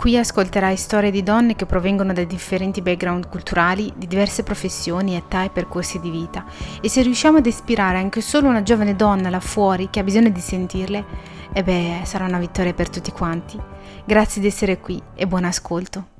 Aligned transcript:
Qui 0.00 0.16
ascolterai 0.16 0.78
storie 0.78 1.10
di 1.10 1.22
donne 1.22 1.54
che 1.54 1.66
provengono 1.66 2.14
da 2.14 2.24
differenti 2.24 2.80
background 2.80 3.28
culturali, 3.28 3.92
di 3.94 4.06
diverse 4.06 4.42
professioni, 4.42 5.14
età 5.14 5.44
e 5.44 5.50
percorsi 5.50 6.00
di 6.00 6.08
vita. 6.08 6.46
E 6.80 6.88
se 6.88 7.02
riusciamo 7.02 7.36
ad 7.36 7.44
ispirare 7.44 7.98
anche 7.98 8.22
solo 8.22 8.48
una 8.48 8.62
giovane 8.62 8.96
donna 8.96 9.28
là 9.28 9.40
fuori 9.40 9.90
che 9.90 10.00
ha 10.00 10.02
bisogno 10.02 10.30
di 10.30 10.40
sentirle, 10.40 11.04
e 11.52 11.62
beh, 11.62 12.00
sarà 12.04 12.24
una 12.24 12.38
vittoria 12.38 12.72
per 12.72 12.88
tutti 12.88 13.12
quanti. 13.12 13.60
Grazie 14.06 14.40
di 14.40 14.46
essere 14.46 14.80
qui 14.80 14.98
e 15.14 15.26
buon 15.26 15.44
ascolto. 15.44 16.19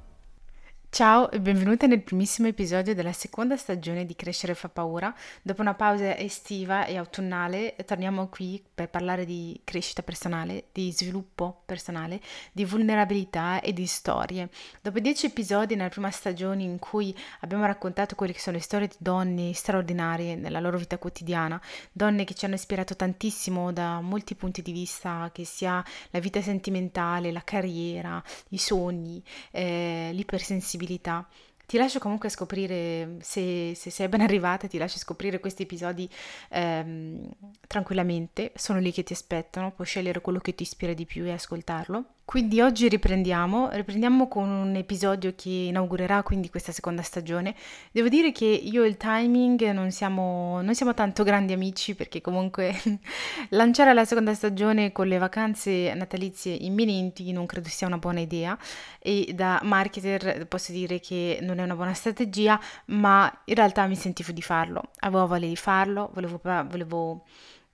Ciao 0.92 1.30
e 1.30 1.40
benvenute 1.40 1.86
nel 1.86 2.02
primissimo 2.02 2.48
episodio 2.48 2.96
della 2.96 3.12
seconda 3.12 3.56
stagione 3.56 4.04
di 4.04 4.16
Crescere 4.16 4.54
fa 4.54 4.68
paura. 4.68 5.14
Dopo 5.40 5.60
una 5.60 5.74
pausa 5.74 6.18
estiva 6.18 6.84
e 6.84 6.96
autunnale 6.96 7.76
torniamo 7.86 8.26
qui 8.26 8.60
per 8.74 8.90
parlare 8.90 9.24
di 9.24 9.58
crescita 9.62 10.02
personale, 10.02 10.64
di 10.72 10.90
sviluppo 10.90 11.62
personale, 11.64 12.20
di 12.50 12.64
vulnerabilità 12.64 13.60
e 13.60 13.72
di 13.72 13.86
storie. 13.86 14.50
Dopo 14.82 14.98
dieci 14.98 15.26
episodi 15.26 15.76
nella 15.76 15.90
prima 15.90 16.10
stagione 16.10 16.64
in 16.64 16.80
cui 16.80 17.16
abbiamo 17.42 17.66
raccontato 17.66 18.16
quelle 18.16 18.32
che 18.32 18.40
sono 18.40 18.56
le 18.56 18.62
storie 18.62 18.88
di 18.88 18.96
donne 18.98 19.52
straordinarie 19.52 20.34
nella 20.34 20.58
loro 20.58 20.76
vita 20.76 20.98
quotidiana, 20.98 21.58
donne 21.92 22.24
che 22.24 22.34
ci 22.34 22.46
hanno 22.46 22.56
ispirato 22.56 22.96
tantissimo 22.96 23.72
da 23.72 24.00
molti 24.00 24.34
punti 24.34 24.60
di 24.60 24.72
vista, 24.72 25.30
che 25.32 25.44
sia 25.44 25.82
la 26.10 26.18
vita 26.18 26.42
sentimentale, 26.42 27.30
la 27.30 27.44
carriera, 27.44 28.20
i 28.48 28.58
sogni, 28.58 29.22
eh, 29.52 30.10
l'ipersensibilità, 30.12 30.78
possibilità. 30.80 31.26
Ti 31.66 31.76
lascio 31.76 32.00
comunque 32.00 32.28
scoprire, 32.30 33.18
se, 33.20 33.74
se 33.76 33.90
sei 33.90 34.08
ben 34.08 34.22
arrivata, 34.22 34.66
ti 34.66 34.76
lascio 34.76 34.98
scoprire 34.98 35.38
questi 35.38 35.62
episodi 35.62 36.08
ehm, 36.48 37.28
tranquillamente, 37.68 38.50
sono 38.56 38.80
lì 38.80 38.90
che 38.90 39.04
ti 39.04 39.12
aspettano, 39.12 39.70
puoi 39.70 39.86
scegliere 39.86 40.20
quello 40.20 40.40
che 40.40 40.52
ti 40.52 40.64
ispira 40.64 40.94
di 40.94 41.06
più 41.06 41.24
e 41.24 41.30
ascoltarlo. 41.30 42.04
Quindi 42.30 42.60
oggi 42.60 42.88
riprendiamo, 42.88 43.70
riprendiamo 43.72 44.28
con 44.28 44.48
un 44.48 44.76
episodio 44.76 45.32
che 45.34 45.48
inaugurerà 45.48 46.22
quindi 46.22 46.48
questa 46.48 46.70
seconda 46.70 47.02
stagione. 47.02 47.56
Devo 47.90 48.06
dire 48.06 48.30
che 48.30 48.44
io 48.44 48.84
e 48.84 48.86
il 48.86 48.96
timing 48.96 49.68
non 49.72 49.90
siamo, 49.90 50.62
non 50.62 50.72
siamo 50.76 50.94
tanto 50.94 51.24
grandi 51.24 51.54
amici 51.54 51.96
perché 51.96 52.20
comunque 52.20 52.72
lanciare 53.50 53.92
la 53.94 54.04
seconda 54.04 54.32
stagione 54.32 54.92
con 54.92 55.08
le 55.08 55.18
vacanze 55.18 55.92
natalizie 55.92 56.54
imminenti 56.54 57.32
non 57.32 57.46
credo 57.46 57.68
sia 57.68 57.88
una 57.88 57.98
buona 57.98 58.20
idea 58.20 58.56
e 59.00 59.32
da 59.34 59.58
marketer 59.64 60.46
posso 60.46 60.70
dire 60.70 61.00
che 61.00 61.40
non 61.42 61.58
è 61.58 61.64
una 61.64 61.74
buona 61.74 61.94
strategia, 61.94 62.60
ma 62.86 63.28
in 63.46 63.56
realtà 63.56 63.88
mi 63.88 63.96
sentivo 63.96 64.30
di 64.30 64.40
farlo, 64.40 64.90
avevo 65.00 65.26
voglia 65.26 65.48
di 65.48 65.56
farlo, 65.56 66.10
volevo, 66.14 66.40
volevo 66.40 67.24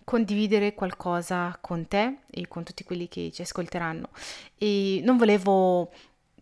condividere 0.07 0.73
qualcosa 0.73 1.59
con 1.61 1.89
te 1.89 2.19
e 2.31 2.47
con 2.47 2.63
tutti 2.63 2.85
quelli 2.85 3.09
che 3.09 3.33
ci 3.33 3.43
ascolteranno 3.43 4.11
e 4.57 5.01
non 5.03 5.17
volevo 5.17 5.91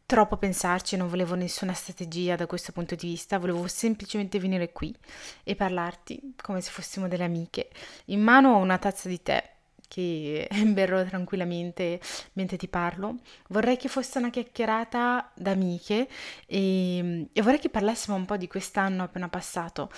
troppo 0.05 0.37
pensarci, 0.37 0.99
non 0.99 1.09
volevo 1.09 1.35
nessuna 1.35 1.73
strategia 1.73 2.37
da 2.37 2.47
questo 2.47 2.73
punto 2.73 2.95
di 2.95 3.07
vista, 3.07 3.39
volevo 3.39 3.67
semplicemente 3.67 4.39
venire 4.39 4.71
qui 4.71 4.95
e 5.43 5.57
parlarti 5.57 6.35
come 6.43 6.61
se 6.61 6.71
fossimo 6.71 7.09
delle 7.09 7.25
amiche. 7.25 7.71
In 8.07 8.21
mano 8.21 8.53
ho 8.53 8.59
una 8.59 8.77
tazza 8.77 9.09
di 9.09 9.23
tè 9.23 9.54
che 9.95 10.49
berrò 10.75 11.05
tranquillamente 11.05 12.01
mentre 12.33 12.57
ti 12.57 12.67
parlo. 12.67 13.19
Vorrei 13.49 13.77
che 13.77 13.87
fosse 13.89 14.19
una 14.19 14.31
chiacchierata 14.31 15.31
d'amiche 15.35 16.09
e, 16.47 17.29
e 17.33 17.43
vorrei 17.43 17.61
che 17.61 17.69
parlassimo 17.69 18.17
un 18.17 18.25
po' 18.25 18.37
di 18.37 18.49
quest'anno 18.49 19.05
appena 19.05 19.29
passato. 19.29 19.91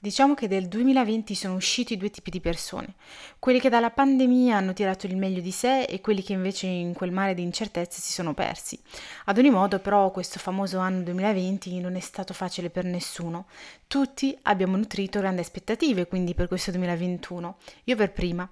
Diciamo 0.00 0.34
che 0.34 0.48
del 0.48 0.66
2020 0.66 1.34
sono 1.36 1.54
usciti 1.54 1.96
due 1.96 2.10
tipi 2.10 2.30
di 2.30 2.40
persone, 2.40 2.94
quelli 3.38 3.60
che 3.60 3.70
dalla 3.70 3.90
pandemia 3.90 4.56
hanno 4.56 4.72
tirato 4.74 5.06
il 5.06 5.16
meglio 5.16 5.40
di 5.40 5.52
sé 5.52 5.84
e 5.84 6.00
quelli 6.00 6.22
che 6.22 6.34
invece 6.34 6.66
in 6.66 6.92
quel 6.92 7.12
mare 7.12 7.32
di 7.32 7.42
incertezze 7.42 8.00
si 8.00 8.12
sono 8.12 8.34
persi. 8.34 8.78
Ad 9.26 9.38
ogni 9.38 9.50
modo 9.50 9.78
però 9.78 10.10
questo 10.10 10.38
famoso 10.40 10.78
anno 10.78 11.04
2020 11.04 11.80
non 11.80 11.94
è 11.94 12.00
stato 12.00 12.34
facile 12.34 12.70
per 12.70 12.84
nessuno. 12.84 13.46
Tutti 13.86 14.36
abbiamo 14.42 14.76
nutrito 14.76 15.20
grandi 15.20 15.40
aspettative 15.40 16.06
quindi 16.06 16.34
per 16.34 16.48
questo 16.48 16.70
2021, 16.72 17.56
io 17.84 17.96
per 17.96 18.12
prima 18.12 18.50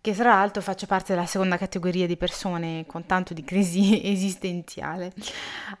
che 0.00 0.14
tra 0.14 0.30
l'altro 0.30 0.62
faccio 0.62 0.86
parte 0.86 1.12
della 1.12 1.26
seconda 1.26 1.58
categoria 1.58 2.06
di 2.06 2.16
persone 2.16 2.84
con 2.86 3.04
tanto 3.04 3.34
di 3.34 3.44
crisi 3.44 4.00
esistenziale. 4.10 5.12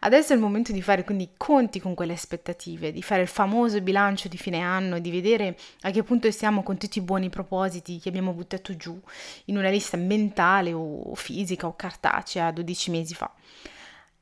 Adesso 0.00 0.32
è 0.32 0.36
il 0.36 0.42
momento 0.42 0.72
di 0.72 0.82
fare 0.82 1.04
quindi 1.04 1.24
i 1.24 1.30
conti 1.36 1.80
con 1.80 1.94
quelle 1.94 2.12
aspettative, 2.12 2.92
di 2.92 3.02
fare 3.02 3.22
il 3.22 3.28
famoso 3.28 3.80
bilancio 3.80 4.28
di 4.28 4.36
fine 4.36 4.60
anno, 4.60 4.98
di 4.98 5.10
vedere 5.10 5.56
a 5.82 5.90
che 5.90 6.02
punto 6.02 6.30
siamo 6.30 6.62
con 6.62 6.76
tutti 6.76 6.98
i 6.98 7.02
buoni 7.02 7.30
propositi 7.30 7.98
che 7.98 8.10
abbiamo 8.10 8.32
buttato 8.32 8.76
giù 8.76 9.00
in 9.46 9.56
una 9.56 9.70
lista 9.70 9.96
mentale 9.96 10.72
o 10.72 11.14
fisica 11.14 11.66
o 11.66 11.74
cartacea 11.74 12.50
12 12.50 12.90
mesi 12.90 13.14
fa. 13.14 13.32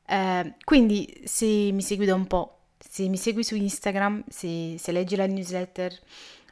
Eh, 0.07 0.55
quindi 0.65 1.23
se 1.25 1.45
mi 1.47 1.83
segui 1.83 2.07
da 2.07 2.15
un 2.15 2.27
po', 2.27 2.59
se 2.79 3.09
mi 3.09 3.17
segui 3.17 3.43
su 3.43 3.57
Instagram, 3.57 4.25
se, 4.29 4.77
se 4.79 4.93
leggi 4.93 5.17
la 5.17 5.27
newsletter, 5.27 5.93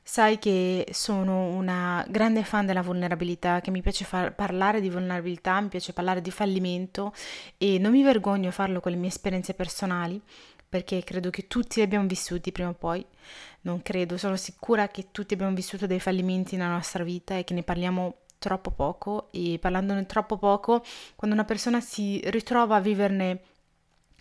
Sai 0.09 0.39
che 0.39 0.87
sono 0.93 1.49
una 1.49 2.07
grande 2.09 2.45
fan 2.45 2.65
della 2.65 2.81
vulnerabilità, 2.81 3.61
che 3.61 3.73
mi 3.73 3.83
piace 3.83 4.05
far, 4.05 4.37
parlare 4.37 4.81
di 4.81 4.89
vulnerabilità, 4.89 5.61
mi 5.61 5.67
piace 5.67 5.93
parlare 5.93 6.23
di 6.23 6.31
fallimento 6.31 7.13
e 7.59 7.79
non 7.81 7.91
mi 7.91 8.05
vergogno 8.05 8.51
a 8.51 8.53
farlo 8.53 8.79
con 8.79 8.93
le 8.93 8.99
mie 8.99 9.09
esperienze 9.09 9.53
personali, 9.55 10.23
perché 10.69 11.03
credo 11.03 11.31
che 11.31 11.49
tutti 11.49 11.81
li 11.81 11.83
abbiamo 11.83 12.07
vissuti 12.07 12.53
prima 12.53 12.69
o 12.69 12.75
poi. 12.75 13.05
Non 13.63 13.83
credo, 13.83 14.17
sono 14.17 14.37
sicura 14.37 14.87
che 14.87 15.09
tutti 15.11 15.35
abbiamo 15.35 15.57
vissuto 15.57 15.89
dei 15.89 15.99
fallimenti 15.99 16.55
nella 16.55 16.71
nostra 16.71 17.03
vita 17.03 17.37
e 17.37 17.43
che 17.43 17.55
ne 17.55 17.65
parliamo 17.65 18.19
troppo 18.39 18.71
poco 18.71 19.29
e 19.33 19.59
parlandone 19.61 20.07
troppo 20.07 20.39
poco, 20.39 20.85
quando 21.17 21.35
una 21.35 21.45
persona 21.45 21.81
si 21.81 22.21
ritrova 22.27 22.77
a 22.77 22.81
viverne 22.81 23.41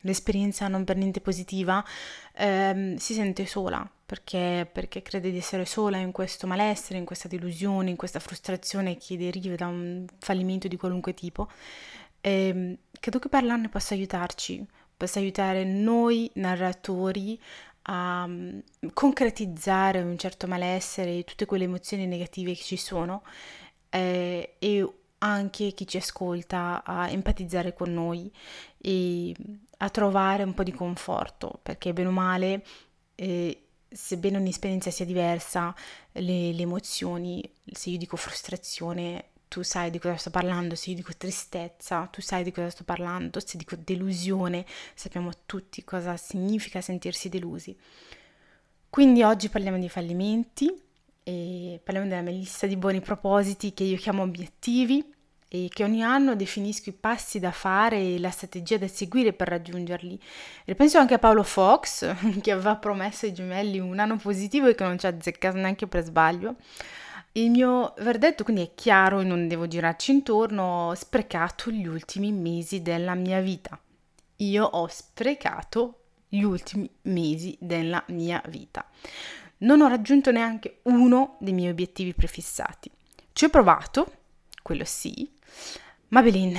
l'esperienza 0.01 0.67
non 0.67 0.83
per 0.83 0.97
niente 0.97 1.21
positiva, 1.21 1.85
ehm, 2.33 2.95
si 2.95 3.13
sente 3.13 3.45
sola 3.45 3.87
perché, 4.05 4.69
perché 4.71 5.01
crede 5.01 5.31
di 5.31 5.37
essere 5.37 5.65
sola 5.65 5.97
in 5.97 6.11
questo 6.11 6.45
malessere, 6.45 6.99
in 6.99 7.05
questa 7.05 7.27
delusione, 7.27 7.89
in 7.89 7.95
questa 7.95 8.19
frustrazione 8.19 8.97
che 8.97 9.17
deriva 9.17 9.55
da 9.55 9.67
un 9.67 10.05
fallimento 10.19 10.67
di 10.67 10.77
qualunque 10.77 11.13
tipo. 11.13 11.49
E 12.21 12.77
credo 12.99 13.19
che 13.19 13.29
parlarne 13.29 13.69
possa 13.69 13.93
aiutarci, 13.95 14.65
possa 14.95 15.19
aiutare 15.19 15.63
noi 15.63 16.29
narratori 16.35 17.39
a 17.87 18.25
mm, 18.27 18.59
concretizzare 18.93 20.01
un 20.01 20.17
certo 20.17 20.47
malessere 20.47 21.17
e 21.17 21.23
tutte 21.23 21.45
quelle 21.45 21.65
emozioni 21.65 22.07
negative 22.07 22.53
che 22.53 22.63
ci 22.63 22.77
sono 22.77 23.23
eh, 23.89 24.55
e 24.59 24.93
anche 25.19 25.71
chi 25.71 25.87
ci 25.87 25.97
ascolta 25.97 26.83
a 26.83 27.09
empatizzare 27.09 27.73
con 27.73 27.93
noi 27.93 28.31
e 28.77 29.33
a 29.77 29.89
trovare 29.89 30.43
un 30.43 30.53
po' 30.53 30.63
di 30.63 30.71
conforto, 30.71 31.59
perché 31.63 31.93
bene 31.93 32.09
o 32.09 32.11
male, 32.11 32.63
eh, 33.15 33.64
sebbene 33.95 34.37
ogni 34.37 34.49
esperienza 34.49 34.91
sia 34.91 35.05
diversa, 35.05 35.73
le, 36.11 36.51
le 36.51 36.61
emozioni, 36.61 37.41
se 37.71 37.89
io 37.89 37.97
dico 37.97 38.17
frustrazione, 38.17 39.29
tu 39.47 39.61
sai 39.63 39.89
di 39.89 39.99
cosa 39.99 40.17
sto 40.17 40.31
parlando, 40.31 40.75
se 40.75 40.89
io 40.89 40.97
dico 40.97 41.13
tristezza, 41.15 42.07
tu 42.07 42.21
sai 42.21 42.43
di 42.43 42.51
cosa 42.51 42.69
sto 42.69 42.83
parlando, 42.83 43.39
se 43.39 43.57
dico 43.57 43.75
delusione, 43.77 44.65
sappiamo 44.93 45.31
tutti 45.45 45.83
cosa 45.83 46.17
significa 46.17 46.81
sentirsi 46.81 47.29
delusi. 47.29 47.77
Quindi 48.89 49.23
oggi 49.23 49.49
parliamo 49.49 49.79
di 49.79 49.89
fallimenti 49.89 50.81
e 51.23 51.79
parliamo 51.83 52.09
della 52.09 52.21
mia 52.21 52.31
lista 52.33 52.67
di 52.67 52.75
buoni 52.75 53.01
propositi 53.01 53.73
che 53.73 53.83
io 53.83 53.97
chiamo 53.97 54.23
obiettivi 54.23 55.14
e 55.63 55.69
che 55.69 55.83
ogni 55.83 56.03
anno 56.03 56.35
definisco 56.35 56.89
i 56.89 56.93
passi 56.93 57.39
da 57.39 57.51
fare 57.51 57.97
e 57.97 58.19
la 58.19 58.29
strategia 58.29 58.77
da 58.77 58.87
seguire 58.87 59.31
per 59.31 59.47
raggiungerli. 59.47 60.19
E 60.65 60.75
penso 60.75 60.97
anche 60.97 61.13
a 61.13 61.19
Paolo 61.19 61.43
Fox, 61.43 62.13
che 62.41 62.51
aveva 62.51 62.75
promesso 62.75 63.25
ai 63.25 63.33
gemelli 63.33 63.79
un 63.79 63.99
anno 63.99 64.17
positivo 64.17 64.67
e 64.67 64.75
che 64.75 64.83
non 64.83 64.99
ci 64.99 65.05
ha 65.05 65.09
azzeccato 65.09 65.57
neanche 65.57 65.87
per 65.87 66.03
sbaglio. 66.03 66.55
Il 67.33 67.49
mio 67.49 67.93
verdetto 67.99 68.43
quindi 68.43 68.63
è 68.63 68.71
chiaro 68.75 69.19
e 69.19 69.23
non 69.23 69.47
devo 69.47 69.67
girarci 69.67 70.11
intorno, 70.11 70.89
ho 70.89 70.95
sprecato 70.95 71.69
gli 71.69 71.85
ultimi 71.85 72.31
mesi 72.31 72.81
della 72.81 73.13
mia 73.13 73.41
vita. 73.41 73.79
Io 74.37 74.63
ho 74.63 74.87
sprecato 74.87 75.99
gli 76.27 76.43
ultimi 76.43 76.89
mesi 77.03 77.57
della 77.59 78.03
mia 78.07 78.41
vita. 78.47 78.85
Non 79.59 79.81
ho 79.81 79.87
raggiunto 79.87 80.31
neanche 80.31 80.79
uno 80.83 81.37
dei 81.39 81.53
miei 81.53 81.71
obiettivi 81.71 82.13
prefissati. 82.13 82.91
Ci 83.31 83.45
ho 83.45 83.49
provato, 83.49 84.11
quello 84.61 84.83
sì, 84.85 85.29
ma 86.09 86.21
Belin, 86.21 86.57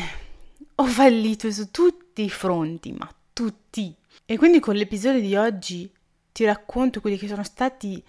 ho 0.76 0.84
fallito 0.86 1.50
su 1.50 1.70
tutti 1.70 2.22
i 2.22 2.30
fronti, 2.30 2.92
ma 2.92 3.08
tutti. 3.32 3.94
E 4.24 4.36
quindi 4.36 4.60
con 4.60 4.74
l'episodio 4.74 5.20
di 5.20 5.36
oggi 5.36 5.90
ti 6.32 6.44
racconto 6.44 7.00
quelli 7.00 7.16
che 7.16 7.28
sono 7.28 7.44
stati 7.44 8.02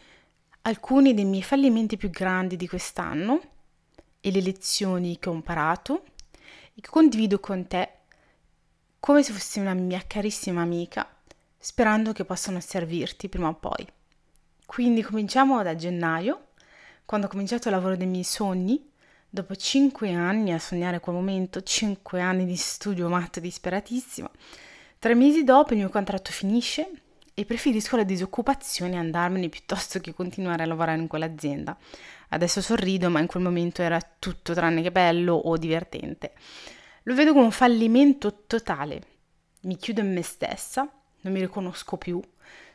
alcuni 0.64 1.14
dei 1.14 1.26
miei 1.26 1.44
fallimenti 1.44 1.96
più 1.96 2.10
grandi 2.10 2.58
di 2.58 2.68
quest'anno 2.68 3.42
e 4.20 4.32
le 4.32 4.42
lezioni 4.42 5.18
che 5.20 5.30
ho 5.30 5.34
imparato 5.34 6.04
e 6.74 6.82
che 6.82 6.90
condivido 6.90 7.40
con 7.40 7.68
te 7.68 7.92
come 9.00 9.24
se 9.24 9.32
fossi 9.32 9.60
una 9.60 9.74
mia 9.74 10.04
carissima 10.06 10.62
amica, 10.62 11.08
sperando 11.58 12.12
che 12.12 12.26
possano 12.26 12.60
servirti 12.60 13.30
prima 13.30 13.48
o 13.48 13.54
poi. 13.54 13.88
Quindi 14.66 15.02
cominciamo 15.02 15.64
da 15.64 15.76
gennaio, 15.76 16.48
quando 17.06 17.28
ho 17.28 17.30
cominciato 17.30 17.70
il 17.70 17.76
lavoro 17.76 17.96
dei 17.96 18.08
miei 18.08 18.26
sogni, 18.26 18.87
dopo 19.42 19.56
cinque 19.56 20.14
anni 20.14 20.52
a 20.52 20.58
sognare 20.58 21.00
quel 21.00 21.14
momento, 21.14 21.62
cinque 21.62 22.22
anni 22.22 22.44
di 22.44 22.56
studio 22.56 23.08
matto 23.08 23.40
disperatissima. 23.40 24.30
Tre 24.98 25.14
mesi 25.14 25.44
dopo 25.44 25.74
il 25.74 25.80
mio 25.80 25.90
contratto 25.90 26.32
finisce 26.32 26.90
e 27.36 27.46
preferisco 27.46 27.96
la 27.98 28.04
disoccupazione 28.04 28.94
e 28.94 28.98
andarmene 28.98 29.48
piuttosto 29.48 30.00
che 30.00 30.16
continuare 30.16 30.64
a 30.64 30.66
lavorare 30.66 31.00
in 31.00 31.06
quell'azienda. 31.06 31.78
Adesso 32.30 32.62
sorrido, 32.62 33.12
ma 33.12 33.20
in 33.20 33.28
quel 33.28 33.44
momento 33.44 33.84
era 33.84 34.02
tutto 34.18 34.56
tranne 34.56 34.82
che 34.82 34.92
bello 34.92 35.36
o 35.36 35.56
divertente. 35.56 36.34
Lo 37.04 37.14
vedo 37.14 37.34
come 37.34 37.46
un 37.46 37.52
fallimento 37.52 38.46
totale. 38.48 39.02
Mi 39.62 39.78
chiudo 39.78 40.02
in 40.02 40.14
me 40.14 40.24
stessa, 40.24 40.90
non 41.22 41.32
mi 41.32 41.42
riconosco 41.42 41.98
più, 41.98 42.20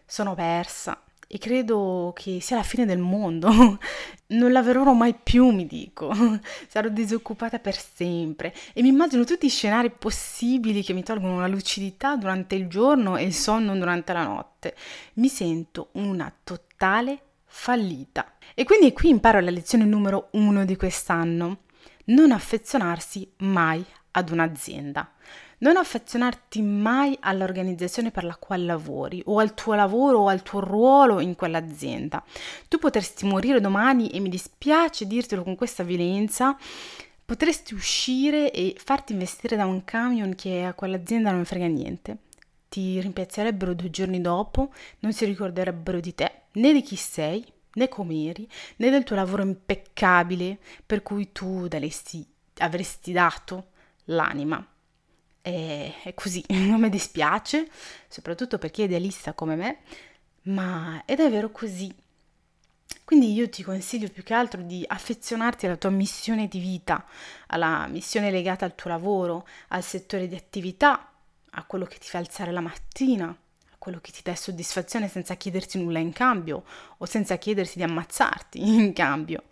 sono 0.07 0.37
persa, 0.37 1.03
e 1.35 1.39
credo 1.39 2.13
che 2.15 2.41
sia 2.43 2.57
la 2.57 2.63
fine 2.63 2.85
del 2.85 2.99
mondo. 2.99 3.49
non 4.37 4.53
lavorerò 4.53 4.93
mai 4.93 5.15
più, 5.15 5.49
mi 5.49 5.67
dico. 5.67 6.13
Sarò 6.69 6.91
disoccupata 6.91 7.59
per 7.59 7.75
sempre 7.75 8.53
e 8.75 8.83
mi 8.83 8.89
immagino 8.89 9.25
tutti 9.25 9.47
i 9.47 9.49
scenari 9.49 9.91
possibili 9.91 10.83
che 10.83 10.93
mi 10.93 11.03
tolgono 11.03 11.41
la 11.41 11.47
lucidità 11.47 12.17
durante 12.17 12.55
il 12.55 12.67
giorno 12.67 13.17
e 13.17 13.25
il 13.25 13.33
sonno 13.33 13.75
durante 13.79 14.13
la 14.13 14.25
notte. 14.25 14.77
Mi 15.15 15.29
sento 15.29 15.89
una 15.93 16.31
totale 16.45 17.21
fallita. 17.47 18.35
E 18.53 18.65
quindi 18.65 18.93
qui 18.93 19.09
imparo 19.09 19.41
la 19.41 19.51
lezione 19.51 19.85
numero 19.85 20.29
uno 20.33 20.67
di 20.67 20.77
quest'anno. 20.77 21.61
Non 22.05 22.31
affezionarsi 22.31 23.27
mai 23.39 23.83
ad 24.11 24.29
un'azienda. 24.29 25.11
Non 25.63 25.77
affezionarti 25.77 26.61
mai 26.61 27.17
all'organizzazione 27.21 28.11
per 28.11 28.25
la 28.25 28.35
quale 28.35 28.65
lavori 28.65 29.23
o 29.27 29.39
al 29.39 29.55
tuo 29.55 29.75
lavoro 29.75 30.19
o 30.19 30.27
al 30.27 30.43
tuo 30.43 30.59
ruolo 30.59 31.21
in 31.21 31.37
quell'azienda. 31.37 32.25
Tu 32.67 32.79
potresti 32.79 33.27
morire 33.27 33.61
domani 33.61 34.09
e 34.09 34.19
mi 34.19 34.29
dispiace 34.29 35.07
dirtelo 35.07 35.45
con 35.45 35.55
questa 35.55 35.85
violenza, 35.85 36.59
potresti 37.25 37.75
uscire 37.75 38.51
e 38.51 38.75
farti 38.77 39.13
investire 39.13 39.55
da 39.55 39.65
un 39.65 39.85
camion 39.85 40.35
che 40.35 40.65
a 40.65 40.75
quell'azienda 40.75 41.31
non 41.31 41.45
frega 41.45 41.67
niente. 41.67 42.17
Ti 42.69 43.01
rimpiazzerebbero 43.01 43.75
due 43.75 43.91
giorni 43.91 44.21
dopo, 44.21 44.73
non 44.99 45.13
si 45.13 45.25
ricorderebbero 45.27 46.01
di 46.01 46.13
te, 46.13 46.33
né 46.55 46.73
di 46.73 46.83
chi 46.83 46.97
sei, 46.97 47.45
né 47.75 47.87
come 47.87 48.25
eri, 48.25 48.49
né 48.79 48.91
del 48.91 49.05
tuo 49.05 49.15
lavoro 49.15 49.43
impeccabile 49.43 50.59
per 50.85 51.05
cui 51.05 51.31
tu 51.31 51.69
daresti, 51.69 52.27
avresti 52.57 53.13
dato 53.13 53.67
l'anima. 54.07 54.67
E, 55.43 55.95
è 56.05 56.15
così, 56.15 56.45
non 56.51 56.81
mi 56.81 56.89
dispiace, 56.89 57.69
soprattutto 58.09 58.59
per 58.59 58.71
chi 58.71 58.83
è 58.83 58.85
idealista 58.85 59.33
come 59.33 59.57
me, 59.57 59.79
ma 60.43 61.03
è 61.05 61.15
davvero 61.15 61.51
così. 61.51 61.93
Quindi 63.05 63.33
io 63.33 63.49
ti 63.49 63.63
consiglio 63.63 64.09
più 64.09 64.23
che 64.23 64.33
altro 64.33 64.63
di 64.63 64.85
affezionarti 64.87 65.67
alla 65.67 65.77
tua 65.77 65.91
missione 65.91 66.49
di 66.49 66.61
vita, 66.61 67.05
alla 67.49 67.87
missione 67.89 68.31
legata 68.31 68.65
al 68.65 68.75
tuo 68.75 68.91
lavoro, 68.91 69.47
al 69.69 69.83
settore 69.83 70.29
di 70.29 70.35
attività, 70.35 71.11
a 71.51 71.65
quello 71.65 71.85
che 71.85 71.99
ti 71.99 72.09
fa 72.09 72.19
alzare 72.19 72.53
la 72.53 72.61
mattina, 72.61 73.27
a 73.29 73.77
quello 73.77 73.99
che 74.01 74.13
ti 74.13 74.21
dà 74.23 74.35
soddisfazione 74.35 75.09
senza 75.09 75.35
chiederti 75.35 75.79
nulla 75.79 75.99
in 75.99 76.13
cambio 76.13 76.65
o 76.97 77.05
senza 77.05 77.37
chiedersi 77.37 77.77
di 77.77 77.83
ammazzarti 77.83 78.61
in 78.67 78.93
cambio. 78.93 79.45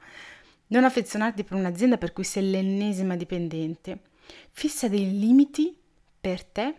Non 0.68 0.84
affezionarti 0.84 1.42
per 1.42 1.58
un'azienda 1.58 1.98
per 1.98 2.12
cui 2.12 2.24
sei 2.24 2.48
l'ennesima 2.48 3.16
dipendente. 3.16 3.98
Fissa 4.52 4.88
dei 4.88 5.18
limiti 5.18 5.76
per 6.20 6.44
te 6.44 6.74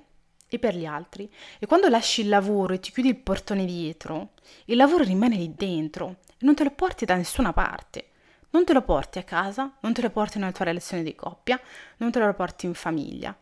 e 0.54 0.60
per 0.60 0.76
gli 0.76 0.86
altri. 0.86 1.32
E 1.60 1.66
quando 1.66 1.88
lasci 1.88 2.22
il 2.22 2.30
lavoro 2.30 2.74
e 2.74 2.80
ti 2.80 2.92
chiudi 2.92 3.10
il 3.10 3.16
portone 3.16 3.66
dietro, 3.66 4.32
il 4.66 4.76
lavoro 4.76 5.04
rimane 5.04 5.38
lì 5.38 5.54
dentro 5.56 6.18
e 6.28 6.46
non 6.46 6.56
te 6.56 6.66
lo 6.66 6.72
porti 6.72 7.06
da 7.06 7.16
nessuna 7.16 7.54
parte. 7.54 8.08
Non 8.50 8.66
te 8.66 8.74
lo 8.74 8.82
porti 8.82 9.18
a 9.18 9.24
casa, 9.24 9.78
non 9.80 9.94
te 9.94 10.02
lo 10.02 10.10
porti 10.10 10.38
nella 10.38 10.52
tua 10.52 10.66
relazione 10.66 11.04
di 11.04 11.16
coppia, 11.16 11.60
non 11.98 12.12
te 12.12 12.20
lo 12.20 12.34
porti 12.34 12.66
in 12.66 12.74
famiglia. 12.74 13.34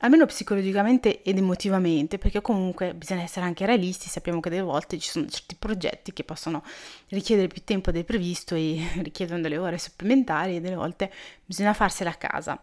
Almeno 0.00 0.26
psicologicamente 0.26 1.22
ed 1.22 1.38
emotivamente, 1.38 2.18
perché 2.18 2.42
comunque 2.42 2.94
bisogna 2.94 3.22
essere 3.22 3.46
anche 3.46 3.64
realisti, 3.64 4.08
sappiamo 4.08 4.40
che 4.40 4.50
delle 4.50 4.62
volte 4.62 4.98
ci 4.98 5.08
sono 5.08 5.26
certi 5.26 5.56
progetti 5.56 6.12
che 6.12 6.22
possono 6.22 6.62
richiedere 7.08 7.48
più 7.48 7.62
tempo 7.64 7.90
del 7.90 8.04
previsto 8.04 8.54
e 8.54 8.86
richiedono 9.02 9.40
delle 9.40 9.56
ore 9.56 9.78
supplementari 9.78 10.56
e 10.56 10.60
delle 10.60 10.76
volte 10.76 11.10
bisogna 11.46 11.72
farsela 11.72 12.10
a 12.10 12.14
casa 12.14 12.60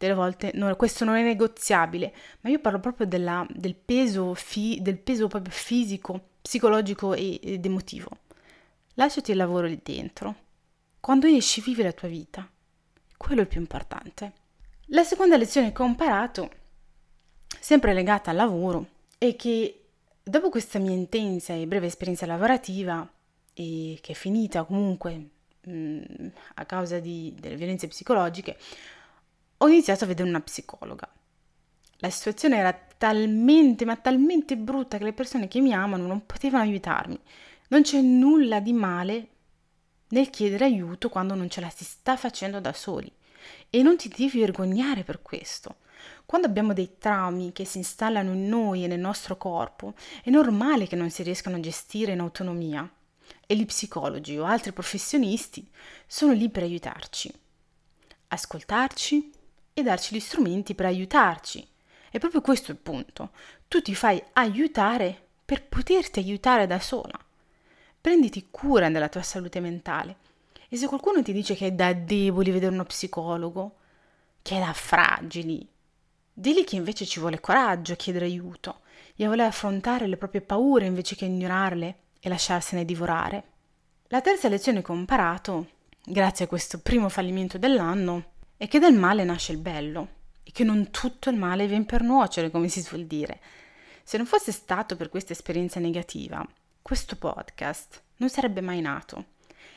delle 0.00 0.14
volte 0.14 0.50
no, 0.54 0.74
questo 0.76 1.04
non 1.04 1.16
è 1.16 1.22
negoziabile, 1.22 2.14
ma 2.40 2.48
io 2.48 2.58
parlo 2.58 2.80
proprio 2.80 3.06
della, 3.06 3.46
del, 3.50 3.74
peso 3.74 4.32
fi, 4.32 4.78
del 4.80 4.96
peso 4.96 5.28
proprio 5.28 5.52
fisico, 5.52 6.28
psicologico 6.40 7.12
ed 7.12 7.62
emotivo. 7.62 8.08
Lasciati 8.94 9.32
il 9.32 9.36
lavoro 9.36 9.66
lì 9.66 9.78
dentro. 9.82 10.34
Quando 11.00 11.26
esci 11.26 11.60
vivi 11.60 11.82
la 11.82 11.92
tua 11.92 12.08
vita. 12.08 12.48
Quello 13.14 13.40
è 13.40 13.42
il 13.42 13.48
più 13.48 13.60
importante. 13.60 14.32
La 14.86 15.04
seconda 15.04 15.36
lezione 15.36 15.70
che 15.70 15.82
ho 15.82 15.86
imparato, 15.86 16.50
sempre 17.60 17.92
legata 17.92 18.30
al 18.30 18.36
lavoro, 18.36 18.86
è 19.18 19.36
che 19.36 19.84
dopo 20.22 20.48
questa 20.48 20.78
mia 20.78 20.92
intensa 20.92 21.52
e 21.52 21.66
breve 21.66 21.88
esperienza 21.88 22.24
lavorativa, 22.24 23.06
e 23.52 23.98
che 24.00 24.12
è 24.12 24.14
finita 24.14 24.64
comunque 24.64 25.28
mh, 25.60 26.28
a 26.54 26.64
causa 26.64 27.00
di, 27.00 27.34
delle 27.38 27.56
violenze 27.56 27.86
psicologiche, 27.86 28.56
ho 29.62 29.68
iniziato 29.68 30.04
a 30.04 30.06
vedere 30.06 30.28
una 30.28 30.40
psicologa. 30.40 31.06
La 31.98 32.08
situazione 32.08 32.56
era 32.56 32.72
talmente, 32.72 33.84
ma 33.84 33.96
talmente 33.96 34.56
brutta 34.56 34.96
che 34.96 35.04
le 35.04 35.12
persone 35.12 35.48
che 35.48 35.60
mi 35.60 35.74
amano 35.74 36.06
non 36.06 36.24
potevano 36.24 36.64
aiutarmi. 36.64 37.18
Non 37.68 37.82
c'è 37.82 38.00
nulla 38.00 38.60
di 38.60 38.72
male 38.72 39.28
nel 40.08 40.30
chiedere 40.30 40.64
aiuto 40.64 41.10
quando 41.10 41.34
non 41.34 41.50
ce 41.50 41.60
la 41.60 41.68
si 41.68 41.84
sta 41.84 42.16
facendo 42.16 42.58
da 42.58 42.72
soli. 42.72 43.12
E 43.68 43.82
non 43.82 43.98
ti 43.98 44.08
devi 44.08 44.40
vergognare 44.40 45.04
per 45.04 45.20
questo. 45.20 45.76
Quando 46.24 46.46
abbiamo 46.46 46.72
dei 46.72 46.96
traumi 46.98 47.52
che 47.52 47.66
si 47.66 47.76
installano 47.76 48.32
in 48.32 48.48
noi 48.48 48.84
e 48.84 48.86
nel 48.86 48.98
nostro 48.98 49.36
corpo, 49.36 49.92
è 50.22 50.30
normale 50.30 50.86
che 50.86 50.96
non 50.96 51.10
si 51.10 51.22
riescano 51.22 51.56
a 51.56 51.60
gestire 51.60 52.12
in 52.12 52.20
autonomia. 52.20 52.90
E 53.46 53.56
gli 53.56 53.66
psicologi 53.66 54.38
o 54.38 54.44
altri 54.44 54.72
professionisti 54.72 55.68
sono 56.06 56.32
lì 56.32 56.48
per 56.48 56.62
aiutarci. 56.62 57.30
Ascoltarci, 58.28 59.38
e 59.72 59.82
darci 59.82 60.14
gli 60.14 60.20
strumenti 60.20 60.74
per 60.74 60.86
aiutarci. 60.86 61.66
E 62.10 62.18
proprio 62.18 62.40
questo 62.40 62.70
è 62.70 62.74
il 62.74 62.80
punto. 62.80 63.30
Tu 63.68 63.82
ti 63.82 63.94
fai 63.94 64.22
aiutare 64.32 65.28
per 65.44 65.66
poterti 65.66 66.18
aiutare 66.18 66.66
da 66.66 66.80
sola. 66.80 67.18
Prenditi 68.00 68.48
cura 68.50 68.88
della 68.88 69.08
tua 69.08 69.22
salute 69.22 69.60
mentale. 69.60 70.16
E 70.68 70.76
se 70.76 70.86
qualcuno 70.86 71.22
ti 71.22 71.32
dice 71.32 71.54
che 71.54 71.66
è 71.66 71.72
da 71.72 71.92
deboli 71.92 72.50
vedere 72.50 72.72
uno 72.72 72.84
psicologo, 72.84 73.76
che 74.42 74.56
è 74.56 74.60
da 74.60 74.72
fragili, 74.72 75.66
digli 76.32 76.64
che 76.64 76.76
invece 76.76 77.04
ci 77.04 77.20
vuole 77.20 77.40
coraggio 77.40 77.92
a 77.92 77.96
chiedere 77.96 78.24
aiuto 78.24 78.80
e 79.16 79.24
a 79.24 79.28
voler 79.28 79.46
affrontare 79.46 80.06
le 80.06 80.16
proprie 80.16 80.40
paure 80.40 80.86
invece 80.86 81.16
che 81.16 81.26
ignorarle 81.26 81.96
e 82.20 82.28
lasciarsene 82.28 82.84
divorare. 82.84 83.44
La 84.08 84.20
terza 84.20 84.48
lezione 84.48 84.82
che 84.82 84.92
ho 84.92 84.94
imparato, 84.94 85.68
grazie 86.04 86.46
a 86.46 86.48
questo 86.48 86.80
primo 86.80 87.08
fallimento 87.08 87.58
dell'anno, 87.58 88.29
e 88.62 88.68
che 88.68 88.78
dal 88.78 88.92
male 88.92 89.24
nasce 89.24 89.52
il 89.52 89.58
bello 89.58 90.08
e 90.42 90.50
che 90.52 90.64
non 90.64 90.90
tutto 90.90 91.30
il 91.30 91.36
male 91.38 91.66
viene 91.66 91.86
per 91.86 92.02
nuocere, 92.02 92.50
come 92.50 92.68
si 92.68 92.82
suol 92.82 93.06
dire. 93.06 93.40
Se 94.02 94.18
non 94.18 94.26
fosse 94.26 94.52
stato 94.52 94.96
per 94.96 95.08
questa 95.08 95.32
esperienza 95.32 95.80
negativa, 95.80 96.46
questo 96.82 97.16
podcast 97.16 98.02
non 98.16 98.28
sarebbe 98.28 98.60
mai 98.60 98.82
nato. 98.82 99.28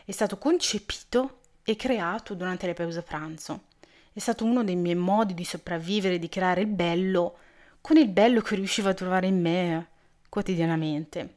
È 0.04 0.12
stato 0.12 0.38
concepito 0.38 1.40
e 1.64 1.78
creato 1.78 2.34
durante 2.34 2.66
le 2.66 2.74
pause 2.74 3.04
pranzo. 3.04 3.68
È 4.12 4.20
stato 4.20 4.44
uno 4.44 4.66
dei 4.66 4.76
miei 4.76 4.96
modi 4.96 5.34
di 5.34 5.46
sopravvivere, 5.46 6.20
di 6.20 6.28
creare 6.28 6.60
il 6.60 6.68
bello 6.68 7.38
con 7.80 7.96
il 7.96 8.10
bello 8.10 8.42
che 8.42 8.56
riuscivo 8.56 8.90
a 8.90 8.94
trovare 8.94 9.28
in 9.28 9.40
me 9.40 9.88
quotidianamente. 10.28 11.36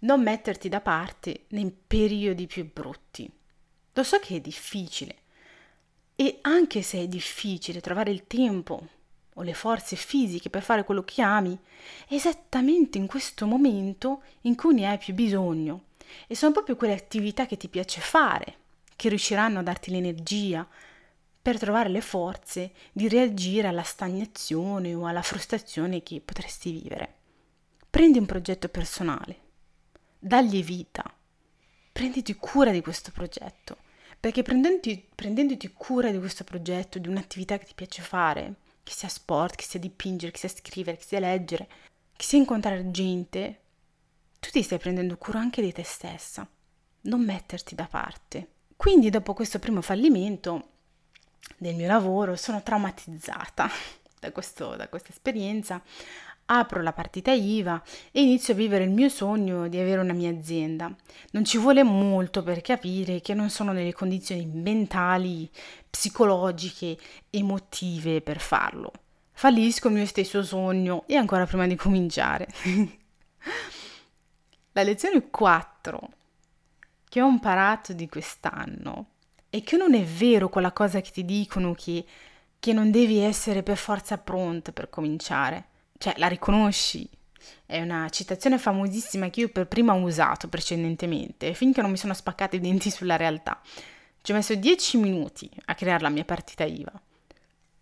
Non 0.00 0.22
metterti 0.22 0.68
da 0.68 0.82
parte 0.82 1.44
nei 1.48 1.74
periodi 1.86 2.46
più 2.46 2.70
brutti. 2.70 3.32
Lo 3.94 4.02
so 4.02 4.18
che 4.18 4.36
è 4.36 4.40
difficile, 4.40 5.19
e 6.20 6.36
anche 6.42 6.82
se 6.82 6.98
è 7.00 7.08
difficile 7.08 7.80
trovare 7.80 8.10
il 8.10 8.26
tempo 8.26 8.86
o 9.32 9.42
le 9.42 9.54
forze 9.54 9.96
fisiche 9.96 10.50
per 10.50 10.62
fare 10.62 10.84
quello 10.84 11.02
che 11.02 11.22
ami, 11.22 11.58
è 12.06 12.12
esattamente 12.12 12.98
in 12.98 13.06
questo 13.06 13.46
momento 13.46 14.20
in 14.42 14.54
cui 14.54 14.74
ne 14.74 14.86
hai 14.86 14.98
più 14.98 15.14
bisogno. 15.14 15.84
E 16.26 16.34
sono 16.34 16.52
proprio 16.52 16.76
quelle 16.76 16.92
attività 16.92 17.46
che 17.46 17.56
ti 17.56 17.68
piace 17.68 18.02
fare, 18.02 18.56
che 18.96 19.08
riusciranno 19.08 19.60
a 19.60 19.62
darti 19.62 19.90
l'energia 19.90 20.68
per 21.40 21.58
trovare 21.58 21.88
le 21.88 22.02
forze 22.02 22.72
di 22.92 23.08
reagire 23.08 23.68
alla 23.68 23.82
stagnazione 23.82 24.92
o 24.92 25.06
alla 25.06 25.22
frustrazione 25.22 26.02
che 26.02 26.20
potresti 26.22 26.70
vivere. 26.70 27.14
Prendi 27.88 28.18
un 28.18 28.26
progetto 28.26 28.68
personale, 28.68 29.38
dagli 30.18 30.62
vita, 30.62 31.02
prenditi 31.90 32.34
cura 32.34 32.72
di 32.72 32.82
questo 32.82 33.10
progetto, 33.10 33.88
perché 34.20 34.42
prendendoti, 34.42 35.08
prendendoti 35.14 35.72
cura 35.72 36.10
di 36.10 36.18
questo 36.18 36.44
progetto, 36.44 36.98
di 36.98 37.08
un'attività 37.08 37.56
che 37.56 37.64
ti 37.64 37.74
piace 37.74 38.02
fare, 38.02 38.56
che 38.82 38.92
sia 38.92 39.08
sport, 39.08 39.56
che 39.56 39.64
sia 39.64 39.80
dipingere, 39.80 40.30
che 40.30 40.38
sia 40.38 40.48
scrivere, 40.50 40.98
che 40.98 41.04
sia 41.04 41.20
leggere, 41.20 41.68
che 42.14 42.24
sia 42.24 42.38
incontrare 42.38 42.90
gente, 42.90 43.60
tu 44.38 44.50
ti 44.50 44.62
stai 44.62 44.78
prendendo 44.78 45.16
cura 45.16 45.38
anche 45.38 45.62
di 45.62 45.72
te 45.72 45.82
stessa, 45.84 46.46
non 47.02 47.24
metterti 47.24 47.74
da 47.74 47.86
parte. 47.86 48.48
Quindi 48.76 49.08
dopo 49.08 49.32
questo 49.32 49.58
primo 49.58 49.80
fallimento 49.80 50.68
del 51.56 51.74
mio 51.74 51.86
lavoro 51.86 52.36
sono 52.36 52.62
traumatizzata 52.62 53.70
da, 54.20 54.32
questo, 54.32 54.76
da 54.76 54.88
questa 54.88 55.10
esperienza, 55.10 55.82
apro 56.52 56.82
la 56.82 56.92
partita 56.92 57.32
IVA 57.32 57.80
e 58.10 58.22
inizio 58.22 58.52
a 58.54 58.56
vivere 58.56 58.84
il 58.84 58.90
mio 58.90 59.08
sogno 59.08 59.68
di 59.68 59.78
avere 59.78 60.00
una 60.00 60.12
mia 60.12 60.30
azienda. 60.30 60.92
Non 61.30 61.44
ci 61.44 61.58
vuole 61.58 61.82
molto 61.84 62.42
per 62.42 62.60
capire 62.60 63.20
che 63.20 63.34
non 63.34 63.50
sono 63.50 63.72
nelle 63.72 63.92
condizioni 63.92 64.44
mentali, 64.46 65.48
psicologiche, 65.88 66.98
emotive 67.30 68.20
per 68.20 68.40
farlo. 68.40 68.90
Fallisco 69.32 69.88
il 69.88 69.94
mio 69.94 70.06
stesso 70.06 70.42
sogno 70.42 71.04
e 71.06 71.14
ancora 71.14 71.46
prima 71.46 71.66
di 71.66 71.76
cominciare. 71.76 72.48
la 74.72 74.82
lezione 74.82 75.30
4 75.30 76.08
che 77.08 77.22
ho 77.22 77.28
imparato 77.28 77.92
di 77.92 78.08
quest'anno 78.08 79.06
è 79.48 79.62
che 79.62 79.76
non 79.76 79.94
è 79.94 80.02
vero 80.02 80.48
quella 80.48 80.72
cosa 80.72 81.00
che 81.00 81.10
ti 81.10 81.24
dicono 81.24 81.74
che, 81.74 82.04
che 82.58 82.72
non 82.72 82.90
devi 82.90 83.18
essere 83.18 83.62
per 83.62 83.76
forza 83.76 84.18
pronta 84.18 84.72
per 84.72 84.90
cominciare 84.90 85.69
cioè 86.00 86.14
la 86.16 86.28
riconosci. 86.28 87.06
È 87.66 87.78
una 87.78 88.08
citazione 88.08 88.56
famosissima 88.56 89.28
che 89.28 89.40
io 89.40 89.48
per 89.50 89.66
prima 89.66 89.92
ho 89.92 90.00
usato 90.00 90.48
precedentemente, 90.48 91.52
finché 91.52 91.82
non 91.82 91.90
mi 91.90 91.98
sono 91.98 92.14
spaccati 92.14 92.56
i 92.56 92.60
denti 92.60 92.90
sulla 92.90 93.16
realtà. 93.16 93.60
Ci 94.22 94.32
ho 94.32 94.34
messo 94.34 94.54
dieci 94.54 94.96
minuti 94.96 95.48
a 95.66 95.74
creare 95.74 96.02
la 96.02 96.08
mia 96.08 96.24
partita 96.24 96.64
IVA, 96.64 96.98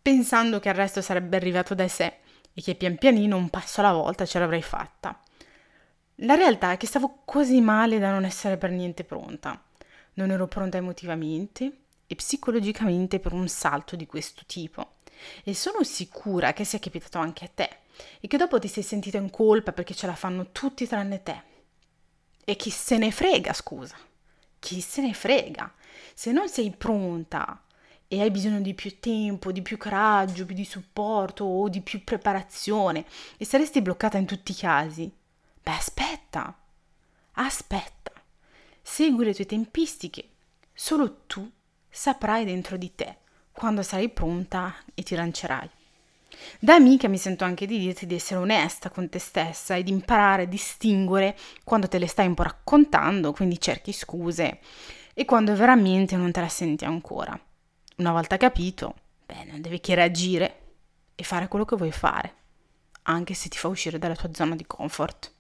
pensando 0.03 0.59
che 0.59 0.69
il 0.69 0.75
resto 0.75 1.01
sarebbe 1.01 1.37
arrivato 1.37 1.77
da 1.77 1.87
sé 1.87 2.17
e 2.53 2.61
che 2.61 2.75
pian 2.75 2.99
pianino, 2.99 3.37
un 3.37 3.51
passo 3.51 3.81
alla 3.81 3.93
volta, 3.93 4.27
ce 4.27 4.41
l'avrei 4.41 4.63
fatta. 4.63 5.23
La 6.23 6.35
realtà 6.35 6.73
è 6.73 6.77
che 6.77 6.89
stavo 6.89 7.21
così 7.25 7.61
male 7.61 8.01
da 8.01 8.11
non 8.11 8.25
essere 8.25 8.57
per 8.57 8.71
niente 8.71 9.05
pronta. 9.05 9.63
Non 10.15 10.33
ero 10.33 10.49
pronta 10.49 10.77
emotivamente 10.77 11.83
e 12.05 12.15
psicologicamente 12.17 13.21
per 13.21 13.33
un 13.33 13.47
salto 13.47 13.95
di 13.95 14.07
questo 14.07 14.43
tipo. 14.45 14.97
E 15.45 15.55
sono 15.55 15.85
sicura 15.85 16.53
che 16.53 16.65
sia 16.65 16.81
capitato 16.81 17.19
anche 17.19 17.45
a 17.45 17.51
te 17.55 17.87
e 18.21 18.29
che 18.29 18.37
dopo 18.37 18.59
ti 18.59 18.69
sei 18.69 18.83
sentito 18.83 19.17
in 19.17 19.31
colpa 19.31 19.73
perché 19.73 19.95
ce 19.95 20.07
la 20.07 20.15
fanno 20.15 20.51
tutti 20.53 20.87
tranne 20.87 21.23
te. 21.23 21.43
E 22.45 22.57
chi 22.57 22.71
se 22.71 22.99
ne 22.99 23.11
frega, 23.11 23.53
scusa? 23.53 23.97
Chi 24.59 24.81
se 24.81 25.03
ne 25.03 25.13
frega? 25.13 25.73
Se 26.15 26.33
non 26.33 26.49
sei 26.49 26.71
pronta 26.71 27.63
e 28.09 28.23
hai 28.23 28.31
bisogno 28.31 28.61
di 28.61 28.75
più 28.75 28.99
tempo, 29.01 29.53
di 29.53 29.61
più 29.61 29.77
coraggio, 29.77 30.45
di 30.45 30.65
supporto 30.65 31.45
o 31.45 31.69
di 31.69 31.83
più 31.83 32.03
preparazione 32.03 33.05
e 33.37 33.45
saresti 33.45 33.83
bloccata 33.83 34.17
in 34.17 34.25
tutti 34.25 34.53
i 34.53 34.57
casi, 34.57 35.13
beh 35.63 35.71
aspetta, 35.71 36.59
aspetta, 37.33 38.13
segui 38.81 39.27
le 39.27 39.35
tue 39.35 39.45
tempistiche, 39.45 40.29
solo 40.73 41.25
tu 41.27 41.51
saprai 41.91 42.45
dentro 42.47 42.77
di 42.79 42.95
te 42.95 43.19
quando 43.53 43.83
sarai 43.83 44.09
pronta 44.09 44.75
e 44.95 45.03
ti 45.03 45.15
lancerai. 45.15 45.69
Da 46.61 46.75
amica 46.75 47.09
mi 47.09 47.19
sento 47.19 47.45
anche 47.45 47.67
di 47.67 47.79
dirti 47.79 48.07
di 48.07 48.15
essere 48.15 48.41
onesta 48.41 48.91
con 48.91 49.09
te 49.09 49.19
stessa 49.19 49.75
e 49.75 49.83
di 49.83 49.91
imparare 49.91 50.43
a 50.43 50.47
distinguere 50.47 51.37
quando 51.65 51.89
te 51.89 51.99
le 51.99 52.07
stai 52.07 52.27
un 52.27 52.35
po' 52.35 52.43
raccontando, 52.43 53.33
quindi 53.33 53.61
cerchi 53.61 53.93
scuse, 53.93 54.59
e 55.15 55.25
quando 55.25 55.55
veramente 55.55 56.17
non 56.17 56.33
te 56.33 56.41
la 56.41 56.49
senti 56.49 56.85
ancora. 56.85 57.39
Una 57.97 58.13
volta 58.13 58.37
capito, 58.37 58.95
bene, 59.27 59.61
devi 59.61 59.81
che 59.81 59.95
reagire 59.95 60.61
e 61.15 61.25
fare 61.25 61.49
quello 61.49 61.65
che 61.65 61.77
vuoi 61.77 61.93
fare, 61.93 62.35
anche 63.03 63.35
se 63.35 63.49
ti 63.49 63.59
fa 63.59 63.69
uscire 63.69 63.99
dalla 63.99 64.15
tua 64.15 64.33
zona 64.33 64.55
di 64.55 64.67
comfort. 64.67 65.33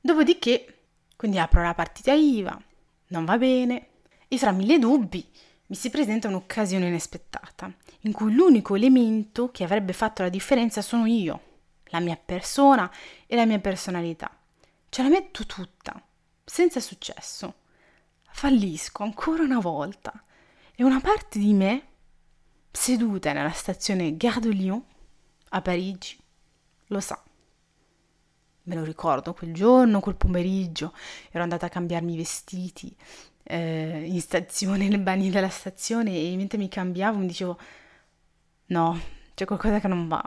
Dopodiché, 0.00 0.78
quindi 1.16 1.38
apro 1.38 1.62
la 1.62 1.74
partita 1.74 2.12
IVA, 2.12 2.58
non 3.08 3.24
va 3.24 3.36
bene, 3.36 3.86
e 4.28 4.38
tra 4.38 4.52
mille 4.52 4.78
dubbi 4.78 5.26
mi 5.68 5.76
si 5.76 5.90
presenta 5.90 6.28
un'occasione 6.28 6.86
inaspettata, 6.86 7.70
in 8.00 8.12
cui 8.12 8.32
l'unico 8.32 8.74
elemento 8.74 9.50
che 9.50 9.64
avrebbe 9.64 9.92
fatto 9.92 10.22
la 10.22 10.30
differenza 10.30 10.80
sono 10.80 11.04
io, 11.04 11.40
la 11.86 12.00
mia 12.00 12.16
persona 12.16 12.90
e 13.26 13.36
la 13.36 13.44
mia 13.44 13.58
personalità. 13.58 14.34
Ce 14.88 15.02
la 15.02 15.10
metto 15.10 15.44
tutta, 15.44 16.02
senza 16.42 16.80
successo. 16.80 17.54
Fallisco 18.30 19.02
ancora 19.02 19.42
una 19.42 19.60
volta 19.60 20.24
e 20.74 20.84
una 20.84 21.00
parte 21.00 21.38
di 21.38 21.52
me, 21.52 21.86
seduta 22.70 23.32
nella 23.32 23.52
stazione 23.52 24.16
Gare 24.16 24.40
de 24.40 24.48
Lyon 24.48 24.82
a 25.50 25.60
Parigi, 25.60 26.18
lo 26.86 27.00
sa. 27.00 27.22
Me 28.62 28.74
lo 28.74 28.84
ricordo 28.84 29.34
quel 29.34 29.52
giorno, 29.52 30.00
quel 30.00 30.16
pomeriggio, 30.16 30.94
ero 31.30 31.42
andata 31.42 31.66
a 31.66 31.70
cambiarmi 31.70 32.14
i 32.14 32.16
vestiti, 32.16 32.94
eh, 33.48 34.04
in 34.04 34.20
stazione, 34.20 34.86
nel 34.88 35.00
bagno 35.00 35.30
della 35.30 35.48
stazione 35.48 36.12
e 36.12 36.36
mentre 36.36 36.58
mi 36.58 36.68
cambiavo 36.68 37.18
mi 37.18 37.26
dicevo 37.26 37.58
no, 38.66 39.00
c'è 39.34 39.46
qualcosa 39.46 39.80
che 39.80 39.88
non 39.88 40.06
va, 40.06 40.22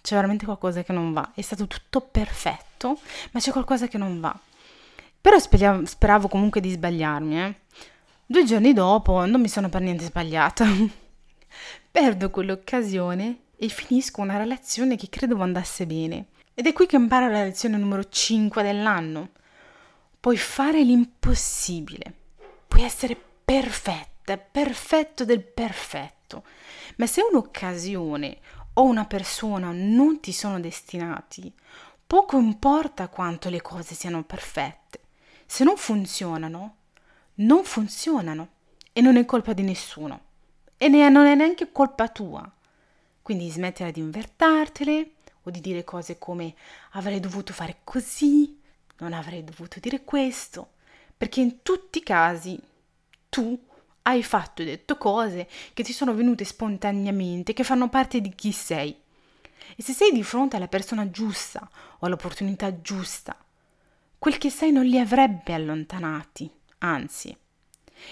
c'è 0.00 0.14
veramente 0.14 0.44
qualcosa 0.44 0.82
che 0.82 0.92
non 0.92 1.12
va, 1.12 1.32
è 1.34 1.40
stato 1.42 1.66
tutto 1.66 2.00
perfetto, 2.00 2.98
ma 3.30 3.40
c'è 3.40 3.52
qualcosa 3.52 3.86
che 3.86 3.98
non 3.98 4.20
va. 4.20 4.38
Però 5.20 5.38
speravo, 5.38 5.86
speravo 5.86 6.28
comunque 6.28 6.60
di 6.60 6.70
sbagliarmi, 6.70 7.40
eh. 7.40 7.54
Due 8.28 8.44
giorni 8.44 8.72
dopo 8.72 9.24
non 9.24 9.40
mi 9.40 9.48
sono 9.48 9.68
per 9.68 9.80
niente 9.80 10.04
sbagliata. 10.04 10.66
Perdo 11.90 12.30
quell'occasione 12.30 13.38
e 13.56 13.68
finisco 13.68 14.20
una 14.20 14.36
relazione 14.36 14.96
che 14.96 15.08
credevo 15.08 15.42
andasse 15.42 15.86
bene. 15.86 16.26
Ed 16.54 16.66
è 16.66 16.72
qui 16.72 16.86
che 16.86 16.96
imparo 16.96 17.28
la 17.28 17.42
lezione 17.44 17.76
numero 17.76 18.08
5 18.08 18.62
dell'anno. 18.62 19.30
Puoi 20.18 20.36
fare 20.36 20.82
l'impossibile 20.82 22.25
puoi 22.76 22.88
essere 22.88 23.16
perfetta, 23.16 24.36
perfetto 24.36 25.24
del 25.24 25.42
perfetto, 25.42 26.44
ma 26.96 27.06
se 27.06 27.22
un'occasione 27.22 28.36
o 28.74 28.82
una 28.82 29.06
persona 29.06 29.72
non 29.72 30.20
ti 30.20 30.30
sono 30.30 30.60
destinati, 30.60 31.50
poco 32.06 32.36
importa 32.36 33.08
quanto 33.08 33.48
le 33.48 33.62
cose 33.62 33.94
siano 33.94 34.24
perfette. 34.24 35.00
Se 35.46 35.64
non 35.64 35.78
funzionano, 35.78 36.76
non 37.36 37.64
funzionano 37.64 38.48
e 38.92 39.00
non 39.00 39.16
è 39.16 39.24
colpa 39.24 39.54
di 39.54 39.62
nessuno 39.62 40.20
e 40.76 40.88
non 40.88 41.24
è 41.24 41.34
neanche 41.34 41.72
colpa 41.72 42.08
tua. 42.08 42.46
Quindi 43.22 43.48
smettila 43.48 43.90
di 43.90 44.00
invertartele 44.00 45.12
o 45.44 45.50
di 45.50 45.62
dire 45.62 45.82
cose 45.82 46.18
come 46.18 46.54
avrei 46.90 47.20
dovuto 47.20 47.54
fare 47.54 47.78
così, 47.84 48.60
non 48.98 49.14
avrei 49.14 49.42
dovuto 49.44 49.80
dire 49.80 50.04
questo, 50.04 50.72
perché 51.16 51.40
in 51.40 51.62
tutti 51.62 51.98
i 51.98 52.02
casi 52.02 52.58
tu 53.28 53.58
hai 54.02 54.22
fatto 54.22 54.62
e 54.62 54.66
detto 54.66 54.96
cose 54.96 55.48
che 55.74 55.82
ti 55.82 55.92
sono 55.92 56.14
venute 56.14 56.44
spontaneamente, 56.44 57.52
che 57.52 57.64
fanno 57.64 57.88
parte 57.88 58.20
di 58.20 58.34
chi 58.34 58.52
sei. 58.52 58.94
E 59.74 59.82
se 59.82 59.92
sei 59.92 60.12
di 60.12 60.22
fronte 60.22 60.56
alla 60.56 60.68
persona 60.68 61.10
giusta 61.10 61.68
o 61.98 62.06
all'opportunità 62.06 62.80
giusta, 62.80 63.36
quel 64.18 64.38
che 64.38 64.50
sei 64.50 64.70
non 64.70 64.84
li 64.84 64.98
avrebbe 64.98 65.54
allontanati, 65.54 66.50
anzi. 66.78 67.36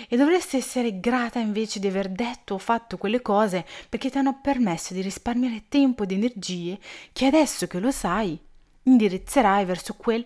E 0.09 0.17
dovresti 0.17 0.57
essere 0.57 0.99
grata 0.99 1.39
invece 1.39 1.79
di 1.79 1.87
aver 1.87 2.09
detto 2.09 2.55
o 2.55 2.59
fatto 2.59 2.97
quelle 2.97 3.21
cose 3.21 3.65
perché 3.89 4.11
ti 4.11 4.19
hanno 4.19 4.41
permesso 4.41 4.95
di 4.95 5.03
risparmiare 5.03 5.65
tempo 5.69 6.03
ed 6.03 6.13
energie 6.13 6.79
che 7.13 7.27
adesso 7.27 7.67
che 7.67 7.79
lo 7.79 7.91
sai 7.91 8.39
indirizzerai 8.85 9.65
verso 9.65 9.95
quel 9.95 10.25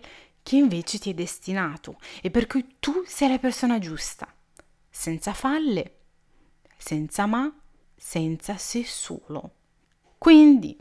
che 0.49 0.55
invece 0.55 0.97
ti 0.97 1.11
è 1.11 1.13
destinato 1.13 1.99
e 2.23 2.31
per 2.31 2.47
cui 2.47 2.77
tu 2.79 3.03
sei 3.05 3.29
la 3.29 3.37
persona 3.37 3.77
giusta, 3.77 4.27
senza 4.89 5.31
falle, 5.31 5.97
senza 6.75 7.27
ma, 7.27 7.55
senza 7.95 8.57
se 8.57 8.83
solo. 8.83 9.51
Quindi, 10.17 10.75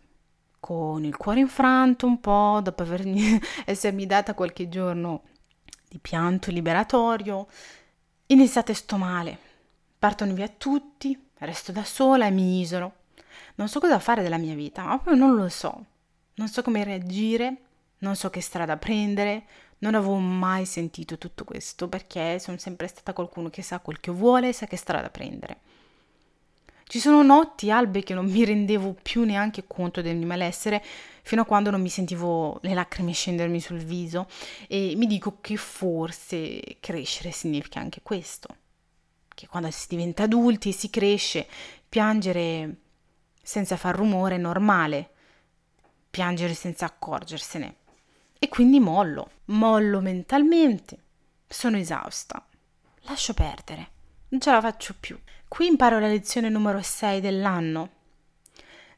con 0.58 1.04
il 1.04 1.14
cuore 1.18 1.40
infranto 1.40 2.06
un 2.06 2.18
po', 2.18 2.60
dopo 2.62 2.82
aver, 2.82 3.04
essermi 3.66 4.06
data 4.06 4.32
qualche 4.32 4.70
giorno 4.70 5.24
di 5.86 5.98
pianto 5.98 6.50
liberatorio, 6.50 7.46
in 8.28 8.40
estate 8.40 8.72
sto 8.72 8.96
male. 8.96 9.38
Partono 9.98 10.32
via 10.32 10.48
tutti, 10.48 11.28
resto 11.40 11.72
da 11.72 11.84
sola 11.84 12.24
e 12.24 12.30
mi 12.30 12.60
isolo. 12.60 12.94
Non 13.56 13.68
so 13.68 13.80
cosa 13.80 13.98
fare 13.98 14.22
della 14.22 14.38
mia 14.38 14.54
vita, 14.54 14.82
ma 14.82 14.98
proprio 14.98 15.14
non 15.14 15.34
lo 15.34 15.50
so. 15.50 15.84
Non 16.36 16.48
so 16.48 16.62
come 16.62 16.84
reagire, 16.84 17.64
non 17.98 18.16
so 18.16 18.30
che 18.30 18.40
strada 18.40 18.76
prendere, 18.76 19.44
non 19.78 19.94
avevo 19.94 20.16
mai 20.16 20.64
sentito 20.64 21.18
tutto 21.18 21.44
questo 21.44 21.88
perché 21.88 22.38
sono 22.38 22.58
sempre 22.58 22.88
stata 22.88 23.12
qualcuno 23.12 23.48
che 23.50 23.62
sa 23.62 23.78
quel 23.80 24.00
che 24.00 24.10
vuole 24.10 24.48
e 24.48 24.52
sa 24.52 24.66
che 24.66 24.76
strada 24.76 25.10
prendere. 25.10 25.60
Ci 26.88 27.00
sono 27.00 27.22
notti, 27.22 27.70
albe, 27.70 28.02
che 28.02 28.14
non 28.14 28.24
mi 28.24 28.44
rendevo 28.46 28.96
più 29.02 29.24
neanche 29.24 29.64
conto 29.66 30.00
del 30.00 30.16
mio 30.16 30.26
malessere 30.26 30.82
fino 31.22 31.42
a 31.42 31.44
quando 31.44 31.70
non 31.70 31.82
mi 31.82 31.90
sentivo 31.90 32.58
le 32.62 32.72
lacrime 32.72 33.12
scendermi 33.12 33.60
sul 33.60 33.80
viso 33.80 34.26
e 34.66 34.94
mi 34.96 35.06
dico 35.06 35.36
che 35.42 35.56
forse 35.56 36.78
crescere 36.80 37.30
significa 37.30 37.78
anche 37.78 38.00
questo, 38.02 38.56
che 39.34 39.46
quando 39.46 39.70
si 39.70 39.86
diventa 39.90 40.22
adulti, 40.22 40.72
si 40.72 40.88
cresce, 40.88 41.46
piangere 41.86 42.76
senza 43.42 43.76
far 43.76 43.94
rumore 43.94 44.36
è 44.36 44.38
normale, 44.38 45.10
piangere 46.08 46.54
senza 46.54 46.86
accorgersene. 46.86 47.74
Quindi 48.48 48.80
mollo, 48.80 49.30
mollo 49.46 50.00
mentalmente, 50.00 50.98
sono 51.46 51.76
esausta, 51.76 52.44
lascio 53.02 53.34
perdere, 53.34 53.90
non 54.28 54.40
ce 54.40 54.50
la 54.50 54.60
faccio 54.60 54.94
più. 54.98 55.18
Qui 55.46 55.66
imparo 55.66 55.98
la 55.98 56.08
lezione 56.08 56.48
numero 56.48 56.82
6 56.82 57.20
dell'anno. 57.20 57.90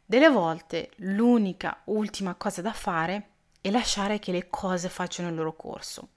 Delle 0.05 0.29
volte 0.31 0.91
l'unica 0.97 1.83
ultima 1.85 2.35
cosa 2.35 2.63
da 2.63 2.73
fare 2.73 3.29
è 3.61 3.71
lasciare 3.71 4.19
che 4.19 4.33
le 4.33 4.49
cose 4.49 4.89
facciano 4.89 5.29
il 5.29 5.35
loro 5.35 5.55
corso. 5.55 6.09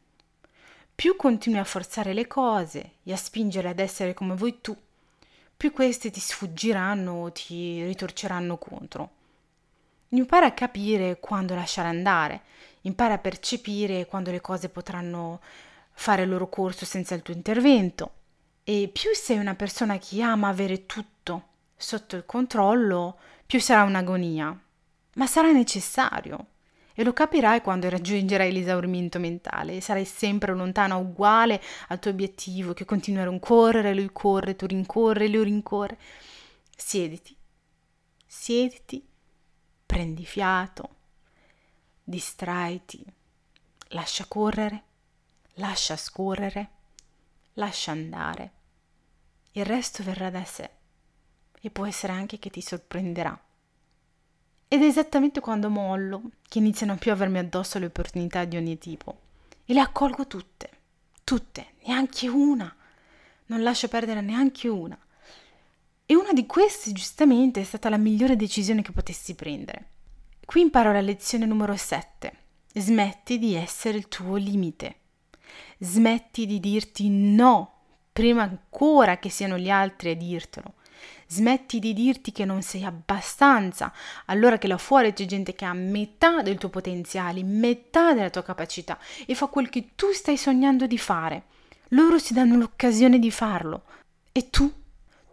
Più 0.95 1.15
continui 1.15 1.59
a 1.59 1.63
forzare 1.63 2.13
le 2.13 2.27
cose 2.27 2.93
e 3.03 3.11
a 3.11 3.17
spingere 3.17 3.69
ad 3.69 3.79
essere 3.79 4.13
come 4.13 4.35
vuoi 4.35 4.61
tu, 4.61 4.75
più 5.55 5.71
queste 5.71 6.11
ti 6.11 6.19
sfuggiranno 6.19 7.23
o 7.23 7.31
ti 7.31 7.83
ritorceranno 7.83 8.57
contro. 8.57 9.09
Impara 10.09 10.47
a 10.47 10.51
capire 10.51 11.19
quando 11.19 11.55
lasciare 11.55 11.87
andare, 11.87 12.41
impara 12.83 13.15
a 13.15 13.19
percepire 13.19 14.05
quando 14.05 14.31
le 14.31 14.39
cose 14.39 14.69
potranno 14.69 15.41
fare 15.91 16.23
il 16.23 16.29
loro 16.29 16.47
corso 16.47 16.85
senza 16.85 17.13
il 17.15 17.21
tuo 17.21 17.33
intervento 17.33 18.11
e 18.63 18.89
più 18.91 19.13
sei 19.13 19.37
una 19.37 19.55
persona 19.55 19.97
che 19.97 20.21
ama 20.21 20.47
avere 20.47 20.85
tutto 20.85 21.49
sotto 21.75 22.15
il 22.15 22.25
controllo, 22.25 23.17
più 23.45 23.59
sarà 23.59 23.83
un'agonia. 23.83 24.57
Ma 25.15 25.27
sarà 25.27 25.51
necessario. 25.51 26.47
E 26.95 27.03
lo 27.03 27.11
capirai 27.11 27.61
quando 27.61 27.89
raggiungerai 27.89 28.51
l'esaurimento 28.51 29.19
mentale. 29.19 29.81
Sarai 29.81 30.05
sempre 30.05 30.53
lontana, 30.53 30.95
uguale 30.95 31.61
al 31.89 31.99
tuo 31.99 32.11
obiettivo, 32.11 32.73
che 32.73 32.85
continua 32.85 33.23
a 33.23 33.29
rincorrere, 33.29 33.93
lui 33.93 34.09
corre, 34.13 34.55
tu 34.55 34.65
rincorri, 34.65 35.29
lui 35.29 35.43
rincorre. 35.43 35.97
Siediti, 36.75 37.35
siediti, 38.25 39.05
prendi 39.85 40.23
fiato, 40.23 40.89
distraiti, 42.03 43.03
lascia 43.89 44.25
correre, 44.27 44.83
lascia 45.55 45.97
scorrere 45.97 46.69
lascia 47.53 47.91
andare. 47.91 48.51
Il 49.51 49.65
resto 49.65 50.03
verrà 50.03 50.29
da 50.29 50.43
sé 50.45 50.69
e 51.61 51.69
può 51.69 51.85
essere 51.85 52.13
anche 52.13 52.39
che 52.39 52.49
ti 52.49 52.61
sorprenderà. 52.61 53.39
Ed 54.67 54.81
è 54.81 54.85
esattamente 54.85 55.39
quando 55.39 55.69
mollo 55.69 56.31
che 56.47 56.57
iniziano 56.57 56.97
più 56.97 57.11
a 57.11 57.13
avermi 57.13 57.37
addosso 57.37 57.77
le 57.77 57.85
opportunità 57.85 58.45
di 58.45 58.57
ogni 58.57 58.77
tipo. 58.77 59.19
E 59.65 59.73
le 59.73 59.79
accolgo 59.79 60.25
tutte, 60.25 60.69
tutte, 61.23 61.73
neanche 61.85 62.27
una. 62.27 62.73
Non 63.47 63.61
lascio 63.61 63.87
perdere 63.87 64.21
neanche 64.21 64.67
una. 64.67 64.97
E 66.05 66.15
una 66.15 66.33
di 66.33 66.45
queste, 66.45 66.91
giustamente, 66.91 67.61
è 67.61 67.63
stata 67.63 67.89
la 67.89 67.97
migliore 67.97 68.35
decisione 68.35 68.81
che 68.81 68.91
potessi 68.91 69.35
prendere. 69.35 69.89
Qui 70.53 70.61
imparo 70.61 70.91
la 70.91 71.01
lezione 71.01 71.47
numero 71.47 71.75
7. 71.75 72.31
Smetti 72.75 73.39
di 73.39 73.55
essere 73.55 73.97
il 73.97 74.07
tuo 74.07 74.35
limite. 74.35 74.97
Smetti 75.79 76.45
di 76.45 76.59
dirti 76.59 77.09
no 77.09 77.71
prima 78.13 78.43
ancora 78.43 79.17
che 79.17 79.29
siano 79.29 79.57
gli 79.57 79.71
altri 79.71 80.11
a 80.11 80.15
dirtelo. 80.15 80.73
Smetti 81.25 81.79
di 81.79 81.91
dirti 81.93 82.31
che 82.31 82.45
non 82.45 82.61
sei 82.61 82.83
abbastanza, 82.83 83.91
allora 84.25 84.59
che 84.59 84.67
là 84.67 84.77
fuori 84.77 85.11
c'è 85.13 85.25
gente 85.25 85.55
che 85.55 85.65
ha 85.65 85.73
metà 85.73 86.43
del 86.43 86.59
tuo 86.59 86.69
potenziale, 86.69 87.43
metà 87.43 88.13
della 88.13 88.29
tua 88.29 88.43
capacità 88.43 88.99
e 89.25 89.33
fa 89.33 89.47
quel 89.47 89.69
che 89.69 89.93
tu 89.95 90.11
stai 90.11 90.37
sognando 90.37 90.85
di 90.85 90.99
fare. 90.99 91.45
Loro 91.87 92.19
si 92.19 92.31
danno 92.31 92.57
l'occasione 92.57 93.17
di 93.17 93.31
farlo. 93.31 93.85
E 94.31 94.51
tu? 94.51 94.71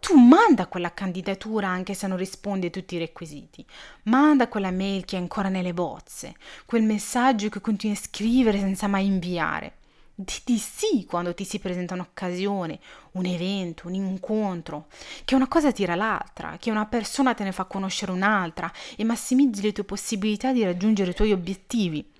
Tu 0.00 0.16
manda 0.16 0.66
quella 0.66 0.94
candidatura 0.94 1.68
anche 1.68 1.92
se 1.92 2.06
non 2.06 2.16
risponde 2.16 2.68
a 2.68 2.70
tutti 2.70 2.94
i 2.94 2.98
requisiti. 2.98 3.64
Manda 4.04 4.48
quella 4.48 4.70
mail 4.70 5.04
che 5.04 5.16
è 5.16 5.20
ancora 5.20 5.50
nelle 5.50 5.74
bozze, 5.74 6.34
quel 6.64 6.82
messaggio 6.82 7.50
che 7.50 7.60
continui 7.60 7.94
a 7.94 8.00
scrivere 8.00 8.58
senza 8.58 8.88
mai 8.88 9.04
inviare. 9.04 9.74
Di, 10.14 10.58
sì 10.58 11.04
quando 11.04 11.34
ti 11.34 11.44
si 11.44 11.58
presenta 11.58 11.94
un'occasione, 11.94 12.78
un 13.12 13.26
evento, 13.26 13.88
un 13.88 13.94
incontro, 13.94 14.86
che 15.24 15.34
una 15.34 15.48
cosa 15.48 15.70
tira 15.70 15.94
l'altra, 15.94 16.56
che 16.58 16.70
una 16.70 16.86
persona 16.86 17.34
te 17.34 17.44
ne 17.44 17.52
fa 17.52 17.64
conoscere 17.64 18.12
un'altra 18.12 18.72
e 18.96 19.04
massimizzi 19.04 19.62
le 19.62 19.72
tue 19.72 19.84
possibilità 19.84 20.52
di 20.52 20.64
raggiungere 20.64 21.10
i 21.10 21.14
tuoi 21.14 21.32
obiettivi. 21.32 22.10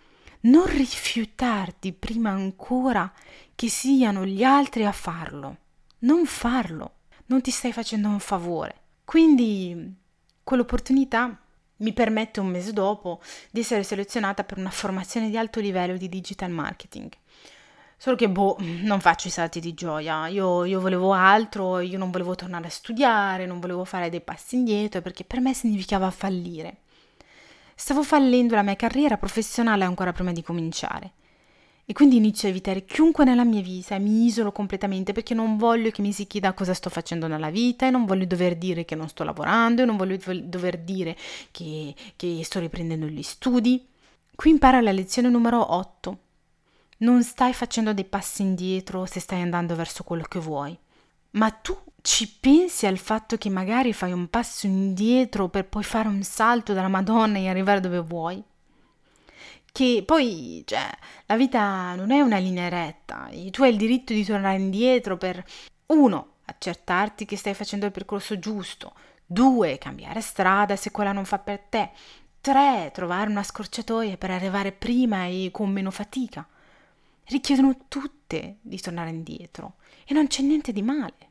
Non 0.43 0.67
rifiutarti 0.67 1.93
prima 1.93 2.31
ancora 2.31 3.11
che 3.55 3.69
siano 3.69 4.25
gli 4.27 4.43
altri 4.43 4.85
a 4.85 4.93
farlo. 4.93 5.57
Non 6.01 6.27
farlo. 6.27 6.93
Non 7.31 7.41
ti 7.43 7.53
stai 7.53 7.73
facendo 7.73 8.09
un 8.09 8.19
favore. 8.19 8.75
Quindi 9.05 9.95
quell'opportunità 10.43 11.41
mi 11.77 11.93
permette 11.93 12.41
un 12.41 12.49
mese 12.49 12.73
dopo 12.73 13.21
di 13.53 13.61
essere 13.61 13.85
selezionata 13.85 14.43
per 14.43 14.59
una 14.59 14.71
formazione 14.71 15.31
di 15.31 15.37
alto 15.37 15.61
livello 15.61 15.97
di 15.97 16.09
digital 16.09 16.51
marketing. 16.51 17.09
Solo 17.97 18.17
che, 18.17 18.29
boh, 18.29 18.57
non 18.83 18.99
faccio 18.99 19.29
i 19.29 19.31
salti 19.31 19.61
di 19.61 19.75
gioia. 19.75 20.27
Io, 20.27 20.65
io, 20.65 20.81
volevo 20.81 21.13
altro, 21.13 21.79
io 21.79 21.99
non 21.99 22.11
volevo 22.11 22.35
tornare 22.35 22.67
a 22.67 22.71
studiare, 22.71 23.47
non 23.47 23.61
volevo 23.61 23.85
fare 23.85 24.11
dei 24.11 24.23
passi 24.23 24.57
indietro 24.57 25.01
perché 25.01 25.23
per 25.23 25.41
me 25.41 25.55
significava 25.55 26.11
fallire. 26.11 26.79
Stavo 27.77 28.03
fallendo 28.03 28.57
la 28.57 28.63
mia 28.63 28.75
carriera 28.75 29.17
professionale 29.17 29.85
ancora 29.85 30.13
prima 30.13 30.33
di 30.33 30.43
cominciare. 30.43 31.13
E 31.85 31.93
quindi 31.93 32.17
inizio 32.17 32.47
a 32.47 32.51
evitare 32.51 32.85
chiunque 32.85 33.25
nella 33.25 33.45
mia 33.45 33.63
vita 33.63 33.97
e 33.97 33.99
mi 33.99 34.25
isolo 34.25 34.53
completamente 34.53 35.13
perché 35.13 35.35
non 35.35 35.57
voglio 35.57 35.91
che 35.91 36.03
mi 36.03 36.13
si 36.13 36.27
chieda 36.27 36.53
cosa 36.53 36.73
sto 36.73 36.89
facendo 36.89 37.27
nella 37.27 37.51
vita 37.51 37.87
e 37.87 37.91
non 37.91 38.05
voglio 38.05 38.27
dover 38.27 38.57
dire 38.57 38.85
che 38.85 38.95
non 38.95 39.09
sto 39.09 39.25
lavorando 39.25 39.83
e 39.83 39.85
non 39.85 39.97
voglio 39.97 40.19
dover 40.45 40.79
dire 40.79 41.17
che, 41.51 41.95
che 42.15 42.41
sto 42.45 42.61
riprendendo 42.61 43.07
gli 43.07 43.23
studi. 43.23 43.87
Qui 44.35 44.51
impara 44.51 44.81
la 44.81 44.93
lezione 44.93 45.29
numero 45.29 45.75
8 45.75 46.19
non 47.01 47.23
stai 47.23 47.53
facendo 47.53 47.93
dei 47.93 48.05
passi 48.05 48.43
indietro 48.43 49.07
se 49.07 49.21
stai 49.21 49.41
andando 49.41 49.75
verso 49.75 50.03
quello 50.05 50.25
che 50.25 50.39
vuoi, 50.39 50.77
ma 51.33 51.51
tu 51.51 51.77
ci 52.03 52.31
pensi 52.41 52.87
al 52.87 52.99
fatto 52.99 53.37
che 53.37 53.49
magari 53.49 53.93
fai 53.93 54.13
un 54.13 54.29
passo 54.29 54.67
indietro 54.67 55.49
per 55.49 55.67
poi 55.67 55.83
fare 55.83 56.09
un 56.09 56.23
salto 56.23 56.73
dalla 56.73 56.89
Madonna 56.89 57.39
e 57.39 57.49
arrivare 57.49 57.81
dove 57.81 58.01
vuoi? 58.01 58.43
Che 59.73 60.03
poi, 60.05 60.63
cioè, 60.67 60.89
la 61.27 61.37
vita 61.37 61.95
non 61.95 62.11
è 62.11 62.21
una 62.21 62.39
linea 62.39 62.69
retta. 62.69 63.29
Tu 63.51 63.63
hai 63.63 63.71
il 63.71 63.77
diritto 63.77 64.13
di 64.13 64.25
tornare 64.25 64.59
indietro 64.59 65.17
per 65.17 65.45
uno, 65.87 66.35
accertarti 66.45 67.25
che 67.25 67.37
stai 67.37 67.55
facendo 67.55 67.87
il 67.87 67.93
percorso 67.93 68.39
giusto, 68.39 68.95
due, 69.25 69.79
cambiare 69.79 70.21
strada 70.21 70.77
se 70.77 70.91
quella 70.91 71.13
non 71.13 71.25
fa 71.25 71.39
per 71.39 71.61
te, 71.69 71.91
tre, 72.41 72.91
trovare 72.93 73.31
una 73.31 73.43
scorciatoia 73.43 74.17
per 74.17 74.31
arrivare 74.31 74.73
prima 74.73 75.27
e 75.27 75.51
con 75.53 75.71
meno 75.71 75.91
fatica. 75.91 76.47
Richiedono 77.25 77.85
tutte 77.87 78.57
di 78.61 78.81
tornare 78.81 79.11
indietro. 79.11 79.75
E 80.05 80.15
non 80.15 80.27
c'è 80.27 80.43
niente 80.43 80.73
di 80.73 80.83
male. 80.83 81.29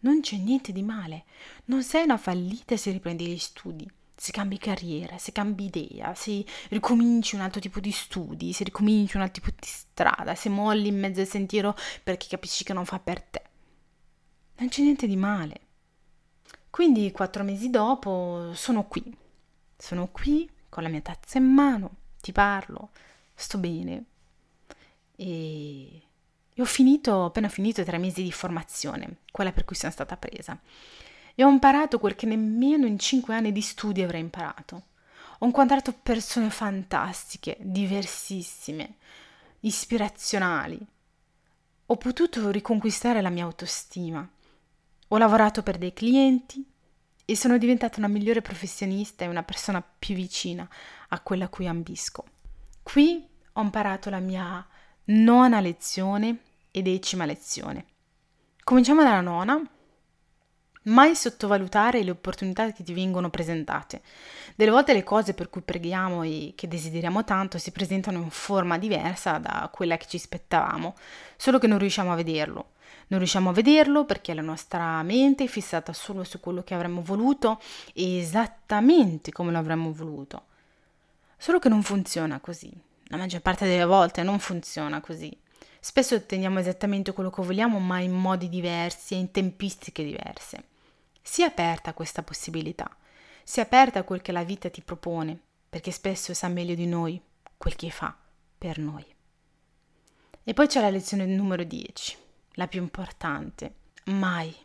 Non 0.00 0.20
c'è 0.20 0.36
niente 0.36 0.72
di 0.72 0.82
male. 0.82 1.24
Non 1.66 1.82
sei 1.82 2.04
una 2.04 2.18
fallita 2.18 2.76
se 2.76 2.90
riprendi 2.90 3.26
gli 3.26 3.38
studi, 3.38 3.90
se 4.18 4.32
cambi 4.32 4.58
carriera, 4.58 5.16
se 5.16 5.30
cambi 5.30 5.66
idea, 5.66 6.12
se 6.14 6.44
ricominci 6.70 7.36
un 7.36 7.40
altro 7.40 7.60
tipo 7.60 7.78
di 7.78 7.92
studi, 7.92 8.52
se 8.52 8.64
ricominci 8.64 9.16
un 9.16 9.22
altro 9.22 9.42
tipo 9.42 9.56
di 9.56 9.66
strada, 9.66 10.34
se 10.34 10.48
molli 10.48 10.88
in 10.88 10.98
mezzo 10.98 11.20
al 11.20 11.28
sentiero 11.28 11.76
perché 12.02 12.26
capisci 12.28 12.64
che 12.64 12.72
non 12.72 12.84
fa 12.84 12.98
per 12.98 13.22
te. 13.22 13.42
Non 14.56 14.68
c'è 14.68 14.82
niente 14.82 15.06
di 15.06 15.16
male. 15.16 15.60
Quindi 16.68 17.12
quattro 17.12 17.44
mesi 17.44 17.70
dopo 17.70 18.50
sono 18.54 18.86
qui. 18.88 19.16
Sono 19.76 20.08
qui 20.08 20.50
con 20.68 20.82
la 20.82 20.88
mia 20.88 21.00
tazza 21.00 21.38
in 21.38 21.44
mano, 21.44 21.96
ti 22.20 22.32
parlo, 22.32 22.90
sto 23.34 23.58
bene, 23.58 24.04
e, 25.14 26.02
ho 26.58 26.64
finito, 26.64 27.26
appena 27.26 27.48
finito 27.48 27.80
i 27.80 27.84
tre 27.84 27.98
mesi 27.98 28.22
di 28.22 28.32
formazione, 28.32 29.18
quella 29.30 29.52
per 29.52 29.64
cui 29.64 29.76
sono 29.76 29.92
stata 29.92 30.16
presa. 30.16 30.58
E 31.40 31.44
ho 31.44 31.48
imparato 31.48 32.00
quel 32.00 32.16
che 32.16 32.26
nemmeno 32.26 32.84
in 32.84 32.98
cinque 32.98 33.32
anni 33.32 33.52
di 33.52 33.60
studi 33.60 34.02
avrei 34.02 34.22
imparato. 34.22 34.86
Ho 35.38 35.46
incontrato 35.46 35.92
persone 35.92 36.50
fantastiche, 36.50 37.56
diversissime, 37.60 38.96
ispirazionali. 39.60 40.84
Ho 41.86 41.96
potuto 41.96 42.50
riconquistare 42.50 43.22
la 43.22 43.30
mia 43.30 43.44
autostima. 43.44 44.28
Ho 45.06 45.16
lavorato 45.16 45.62
per 45.62 45.78
dei 45.78 45.92
clienti 45.92 46.68
e 47.24 47.36
sono 47.36 47.56
diventata 47.56 47.98
una 47.98 48.08
migliore 48.08 48.42
professionista 48.42 49.24
e 49.24 49.28
una 49.28 49.44
persona 49.44 49.80
più 49.80 50.16
vicina 50.16 50.68
a 51.10 51.20
quella 51.20 51.44
a 51.44 51.48
cui 51.48 51.68
ambisco. 51.68 52.24
Qui 52.82 53.24
ho 53.52 53.60
imparato 53.62 54.10
la 54.10 54.18
mia 54.18 54.66
nona 55.04 55.60
lezione 55.60 56.40
e 56.72 56.82
decima 56.82 57.26
lezione. 57.26 57.86
Cominciamo 58.64 59.04
dalla 59.04 59.20
nona. 59.20 59.62
Mai 60.88 61.14
sottovalutare 61.14 62.02
le 62.02 62.12
opportunità 62.12 62.72
che 62.72 62.82
ti 62.82 62.94
vengono 62.94 63.28
presentate. 63.28 64.00
Delle 64.54 64.70
volte 64.70 64.94
le 64.94 65.04
cose 65.04 65.34
per 65.34 65.50
cui 65.50 65.60
preghiamo 65.60 66.22
e 66.22 66.54
che 66.54 66.66
desideriamo 66.66 67.24
tanto 67.24 67.58
si 67.58 67.72
presentano 67.72 68.18
in 68.22 68.30
forma 68.30 68.78
diversa 68.78 69.36
da 69.36 69.68
quella 69.70 69.98
che 69.98 70.06
ci 70.08 70.16
aspettavamo, 70.16 70.96
solo 71.36 71.58
che 71.58 71.66
non 71.66 71.78
riusciamo 71.78 72.10
a 72.10 72.14
vederlo. 72.14 72.70
Non 73.08 73.18
riusciamo 73.18 73.50
a 73.50 73.52
vederlo 73.52 74.06
perché 74.06 74.32
la 74.32 74.40
nostra 74.40 75.02
mente 75.02 75.44
è 75.44 75.46
fissata 75.46 75.92
solo 75.92 76.24
su 76.24 76.40
quello 76.40 76.62
che 76.62 76.72
avremmo 76.72 77.02
voluto 77.02 77.60
e 77.92 78.20
esattamente 78.20 79.30
come 79.30 79.52
lo 79.52 79.58
avremmo 79.58 79.92
voluto. 79.92 80.44
Solo 81.36 81.58
che 81.58 81.68
non 81.68 81.82
funziona 81.82 82.40
così. 82.40 82.72
La 83.08 83.18
maggior 83.18 83.42
parte 83.42 83.66
delle 83.66 83.84
volte 83.84 84.22
non 84.22 84.38
funziona 84.38 85.02
così. 85.02 85.36
Spesso 85.80 86.14
otteniamo 86.14 86.58
esattamente 86.58 87.12
quello 87.12 87.28
che 87.28 87.42
vogliamo, 87.42 87.78
ma 87.78 88.00
in 88.00 88.12
modi 88.12 88.48
diversi 88.48 89.12
e 89.12 89.18
in 89.18 89.30
tempistiche 89.30 90.02
diverse. 90.02 90.76
Sii 91.30 91.44
aperta 91.44 91.90
a 91.90 91.92
questa 91.92 92.22
possibilità, 92.22 92.90
sii 93.44 93.60
aperta 93.62 93.98
a 93.98 94.02
quel 94.02 94.22
che 94.22 94.32
la 94.32 94.44
vita 94.44 94.70
ti 94.70 94.80
propone, 94.80 95.38
perché 95.68 95.90
spesso 95.90 96.32
sa 96.32 96.48
meglio 96.48 96.74
di 96.74 96.86
noi 96.86 97.20
quel 97.58 97.76
che 97.76 97.90
fa 97.90 98.16
per 98.56 98.78
noi. 98.78 99.04
E 100.42 100.54
poi 100.54 100.66
c'è 100.66 100.80
la 100.80 100.88
lezione 100.88 101.26
numero 101.26 101.64
10, 101.64 102.16
la 102.52 102.66
più 102.66 102.80
importante. 102.80 103.74
Mai, 104.06 104.56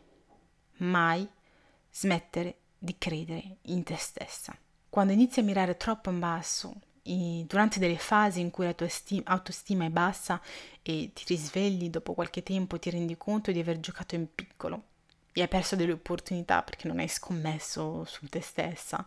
mai 0.78 1.28
smettere 1.91 2.60
di 2.78 2.95
credere 2.97 3.58
in 3.63 3.84
te 3.84 3.97
stessa. 3.97 4.58
Quando 4.89 5.12
inizi 5.12 5.41
a 5.41 5.43
mirare 5.43 5.76
troppo 5.76 6.12
in 6.12 6.19
basso 6.19 6.73
durante 7.04 7.78
delle 7.78 7.97
fasi 7.97 8.39
in 8.39 8.52
cui 8.52 8.63
la 8.63 8.73
tua 8.73 8.88
stima, 8.88 9.23
autostima 9.26 9.84
è 9.84 9.89
bassa 9.89 10.41
e 10.82 11.12
ti 11.13 11.26
risvegli 11.28 11.89
dopo 11.89 12.13
qualche 12.13 12.41
tempo 12.41 12.80
ti 12.80 12.89
rendi 12.89 13.17
conto 13.17 13.52
di 13.52 13.60
aver 13.60 13.82
giocato 13.82 14.15
in 14.15 14.34
piccolo 14.34 14.91
e 15.34 15.41
hai 15.41 15.48
perso 15.48 15.76
delle 15.76 15.91
opportunità 15.93 16.62
perché 16.62 16.88
non 16.88 17.00
hai 17.00 17.08
scommesso 17.08 18.06
su 18.06 18.28
te 18.28 18.41
stessa, 18.41 19.06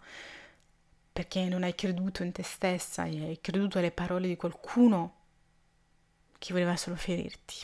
perché 1.12 1.45
non 1.45 1.62
hai 1.62 1.75
creduto 1.75 2.23
in 2.23 2.33
te 2.33 2.43
stessa 2.43 3.05
e 3.05 3.25
hai 3.25 3.41
creduto 3.41 3.79
alle 3.79 3.93
parole 3.93 4.29
di 4.29 4.37
qualcuno 4.37 5.15
che 6.39 6.53
voleva 6.53 6.77
solo 6.77 6.97
ferirti. 6.97 7.57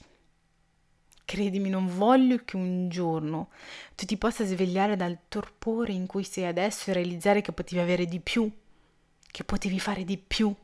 Credimi, 1.24 1.68
non 1.68 1.86
voglio 1.86 2.38
che 2.44 2.56
un 2.56 2.88
giorno 2.88 3.50
tu 3.94 4.04
ti 4.06 4.16
possa 4.16 4.44
svegliare 4.44 4.96
dal 4.96 5.18
torpore 5.28 5.92
in 5.92 6.06
cui 6.06 6.24
sei 6.24 6.46
adesso 6.46 6.90
e 6.90 6.94
realizzare 6.94 7.42
che 7.42 7.52
potevi 7.52 7.80
avere 7.80 8.06
di 8.06 8.20
più 8.20 8.50
che 9.32 9.44
potevi 9.44 9.80
fare 9.80 10.04
di 10.04 10.18
più, 10.18 10.54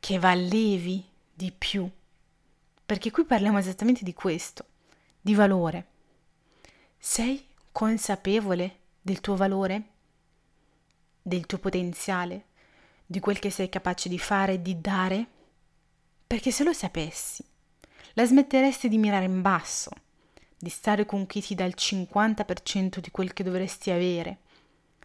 che 0.00 0.18
valevi 0.18 1.02
di 1.32 1.52
più. 1.56 1.88
Perché 2.84 3.10
qui 3.12 3.24
parliamo 3.24 3.58
esattamente 3.58 4.02
di 4.02 4.12
questo, 4.12 4.66
di 5.20 5.34
valore. 5.34 5.86
Sei 7.08 7.46
consapevole 7.70 8.78
del 9.00 9.20
tuo 9.20 9.36
valore, 9.36 9.82
del 11.22 11.46
tuo 11.46 11.58
potenziale, 11.58 12.46
di 13.06 13.20
quel 13.20 13.38
che 13.38 13.48
sei 13.48 13.68
capace 13.68 14.08
di 14.08 14.18
fare, 14.18 14.60
di 14.60 14.80
dare? 14.80 15.26
Perché 16.26 16.50
se 16.50 16.64
lo 16.64 16.72
sapessi, 16.72 17.44
la 18.14 18.26
smetteresti 18.26 18.88
di 18.88 18.98
mirare 18.98 19.24
in 19.24 19.40
basso, 19.40 19.92
di 20.58 20.68
stare 20.68 21.06
con 21.06 21.26
chi 21.26 21.40
ti 21.40 21.54
dà 21.54 21.64
il 21.64 21.76
50% 21.78 22.98
di 22.98 23.10
quel 23.12 23.32
che 23.32 23.44
dovresti 23.44 23.92
avere, 23.92 24.38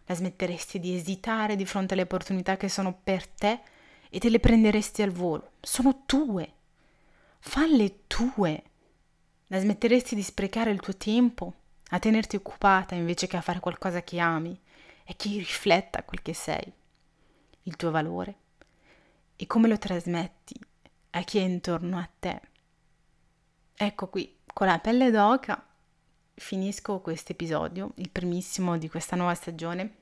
la 0.04 0.16
smetteresti 0.16 0.80
di 0.80 0.96
esitare 0.96 1.54
di 1.54 1.64
fronte 1.64 1.94
alle 1.94 2.02
opportunità 2.02 2.56
che 2.56 2.68
sono 2.68 2.98
per 3.00 3.28
te 3.28 3.60
e 4.10 4.18
te 4.18 4.28
le 4.28 4.40
prenderesti 4.40 5.02
al 5.02 5.12
volo. 5.12 5.52
Sono 5.60 6.02
tue. 6.04 6.52
Falle 7.38 8.06
tue. 8.08 8.62
La 9.46 9.60
smetteresti 9.60 10.16
di 10.16 10.22
sprecare 10.22 10.72
il 10.72 10.80
tuo 10.80 10.96
tempo 10.96 11.54
a 11.94 11.98
tenerti 11.98 12.36
occupata 12.36 12.94
invece 12.94 13.26
che 13.26 13.36
a 13.36 13.42
fare 13.42 13.60
qualcosa 13.60 14.02
che 14.02 14.18
ami 14.18 14.58
e 15.04 15.14
che 15.14 15.28
rifletta 15.28 16.04
quel 16.04 16.22
che 16.22 16.32
sei, 16.32 16.72
il 17.64 17.76
tuo 17.76 17.90
valore 17.90 18.36
e 19.36 19.46
come 19.46 19.68
lo 19.68 19.76
trasmetti 19.76 20.58
a 21.10 21.22
chi 21.22 21.38
è 21.38 21.42
intorno 21.42 21.98
a 21.98 22.08
te. 22.18 22.40
Ecco 23.76 24.08
qui, 24.08 24.38
con 24.54 24.68
la 24.68 24.78
pelle 24.78 25.10
d'oca 25.10 25.66
finisco 26.34 27.00
questo 27.00 27.32
episodio, 27.32 27.92
il 27.96 28.08
primissimo 28.08 28.78
di 28.78 28.88
questa 28.88 29.16
nuova 29.16 29.34
stagione, 29.34 29.96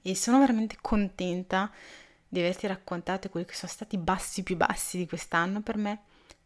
e 0.00 0.14
sono 0.16 0.38
veramente 0.38 0.78
contenta 0.80 1.70
di 2.26 2.40
averti 2.40 2.66
raccontato 2.66 3.28
quelli 3.28 3.46
che 3.46 3.54
sono 3.54 3.70
stati 3.70 3.96
i 3.96 3.98
bassi 3.98 4.42
più 4.42 4.56
bassi 4.56 4.96
di 4.96 5.06
quest'anno 5.06 5.60
per 5.60 5.76
me 5.76 6.02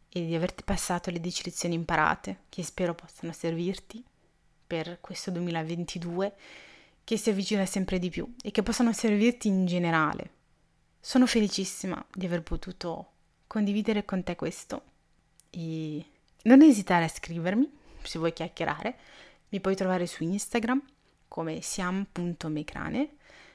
e 0.08 0.26
di 0.26 0.34
averti 0.34 0.64
passato 0.64 1.10
le 1.10 1.20
10 1.20 1.42
lezioni 1.44 1.74
imparate 1.76 2.40
che 2.48 2.64
spero 2.64 2.94
possano 2.94 3.32
servirti 3.32 4.04
per 4.68 4.98
questo 5.00 5.32
2022 5.32 6.34
che 7.02 7.16
si 7.16 7.30
avvicina 7.30 7.66
sempre 7.66 7.98
di 7.98 8.10
più 8.10 8.32
e 8.40 8.52
che 8.52 8.62
possano 8.62 8.92
servirti 8.92 9.48
in 9.48 9.66
generale. 9.66 10.30
Sono 11.00 11.26
felicissima 11.26 12.04
di 12.14 12.26
aver 12.26 12.42
potuto 12.42 13.12
condividere 13.48 14.04
con 14.04 14.22
te 14.22 14.36
questo 14.36 14.82
e 15.50 16.04
non 16.42 16.62
esitare 16.62 17.06
a 17.06 17.08
scrivermi 17.08 17.76
se 18.08 18.18
vuoi 18.18 18.32
chiacchierare, 18.32 18.96
mi 19.50 19.60
puoi 19.60 19.76
trovare 19.76 20.06
su 20.06 20.22
Instagram 20.22 20.82
come 21.28 21.60
siam.mecrane, 21.60 23.08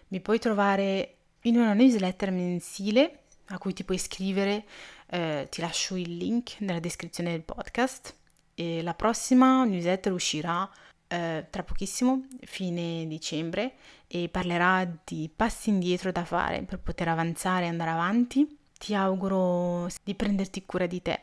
mi 0.10 0.19
puoi 0.19 0.39
trovare 0.39 1.15
in 1.41 1.58
una 1.58 1.73
newsletter 1.73 2.32
mensile 2.32 3.19
a 3.47 3.58
cui 3.58 3.73
ti 3.73 3.84
puoi 3.84 3.97
iscrivere, 3.97 4.65
eh, 5.08 5.47
ti 5.49 5.62
lascio 5.62 5.95
il 5.95 6.15
link 6.17 6.60
nella 6.60 6.80
descrizione 6.80 7.32
del 7.32 7.41
podcast. 7.41 8.15
E 8.56 8.84
la 8.84 8.93
prossima 8.93 9.63
newsletter 9.63 10.13
uscirà 10.13 10.69
eh, 11.13 11.47
tra 11.49 11.63
pochissimo, 11.63 12.26
fine 12.41 13.06
dicembre, 13.08 13.76
e 14.08 14.30
parlerà 14.30 14.88
di 15.04 15.30
passi 15.34 15.69
indietro 15.69 16.12
da 16.12 16.26
fare 16.26 16.63
per 16.63 16.80
poter 16.80 17.08
avanzare 17.08 17.65
e 17.65 17.69
andare 17.69 17.91
avanti. 17.91 18.58
Ti 18.78 18.95
auguro 18.95 19.88
di 20.04 20.15
prenderti 20.15 20.65
cura 20.65 20.88
di 20.88 21.02
te, 21.02 21.21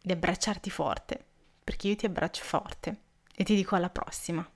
di 0.00 0.12
abbracciarti 0.12 0.70
forte 0.70 1.24
perché 1.64 1.88
io 1.88 1.96
ti 1.96 2.06
abbraccio 2.06 2.42
forte 2.42 2.96
e 3.34 3.44
ti 3.44 3.54
dico 3.54 3.76
alla 3.76 3.90
prossima. 3.90 4.46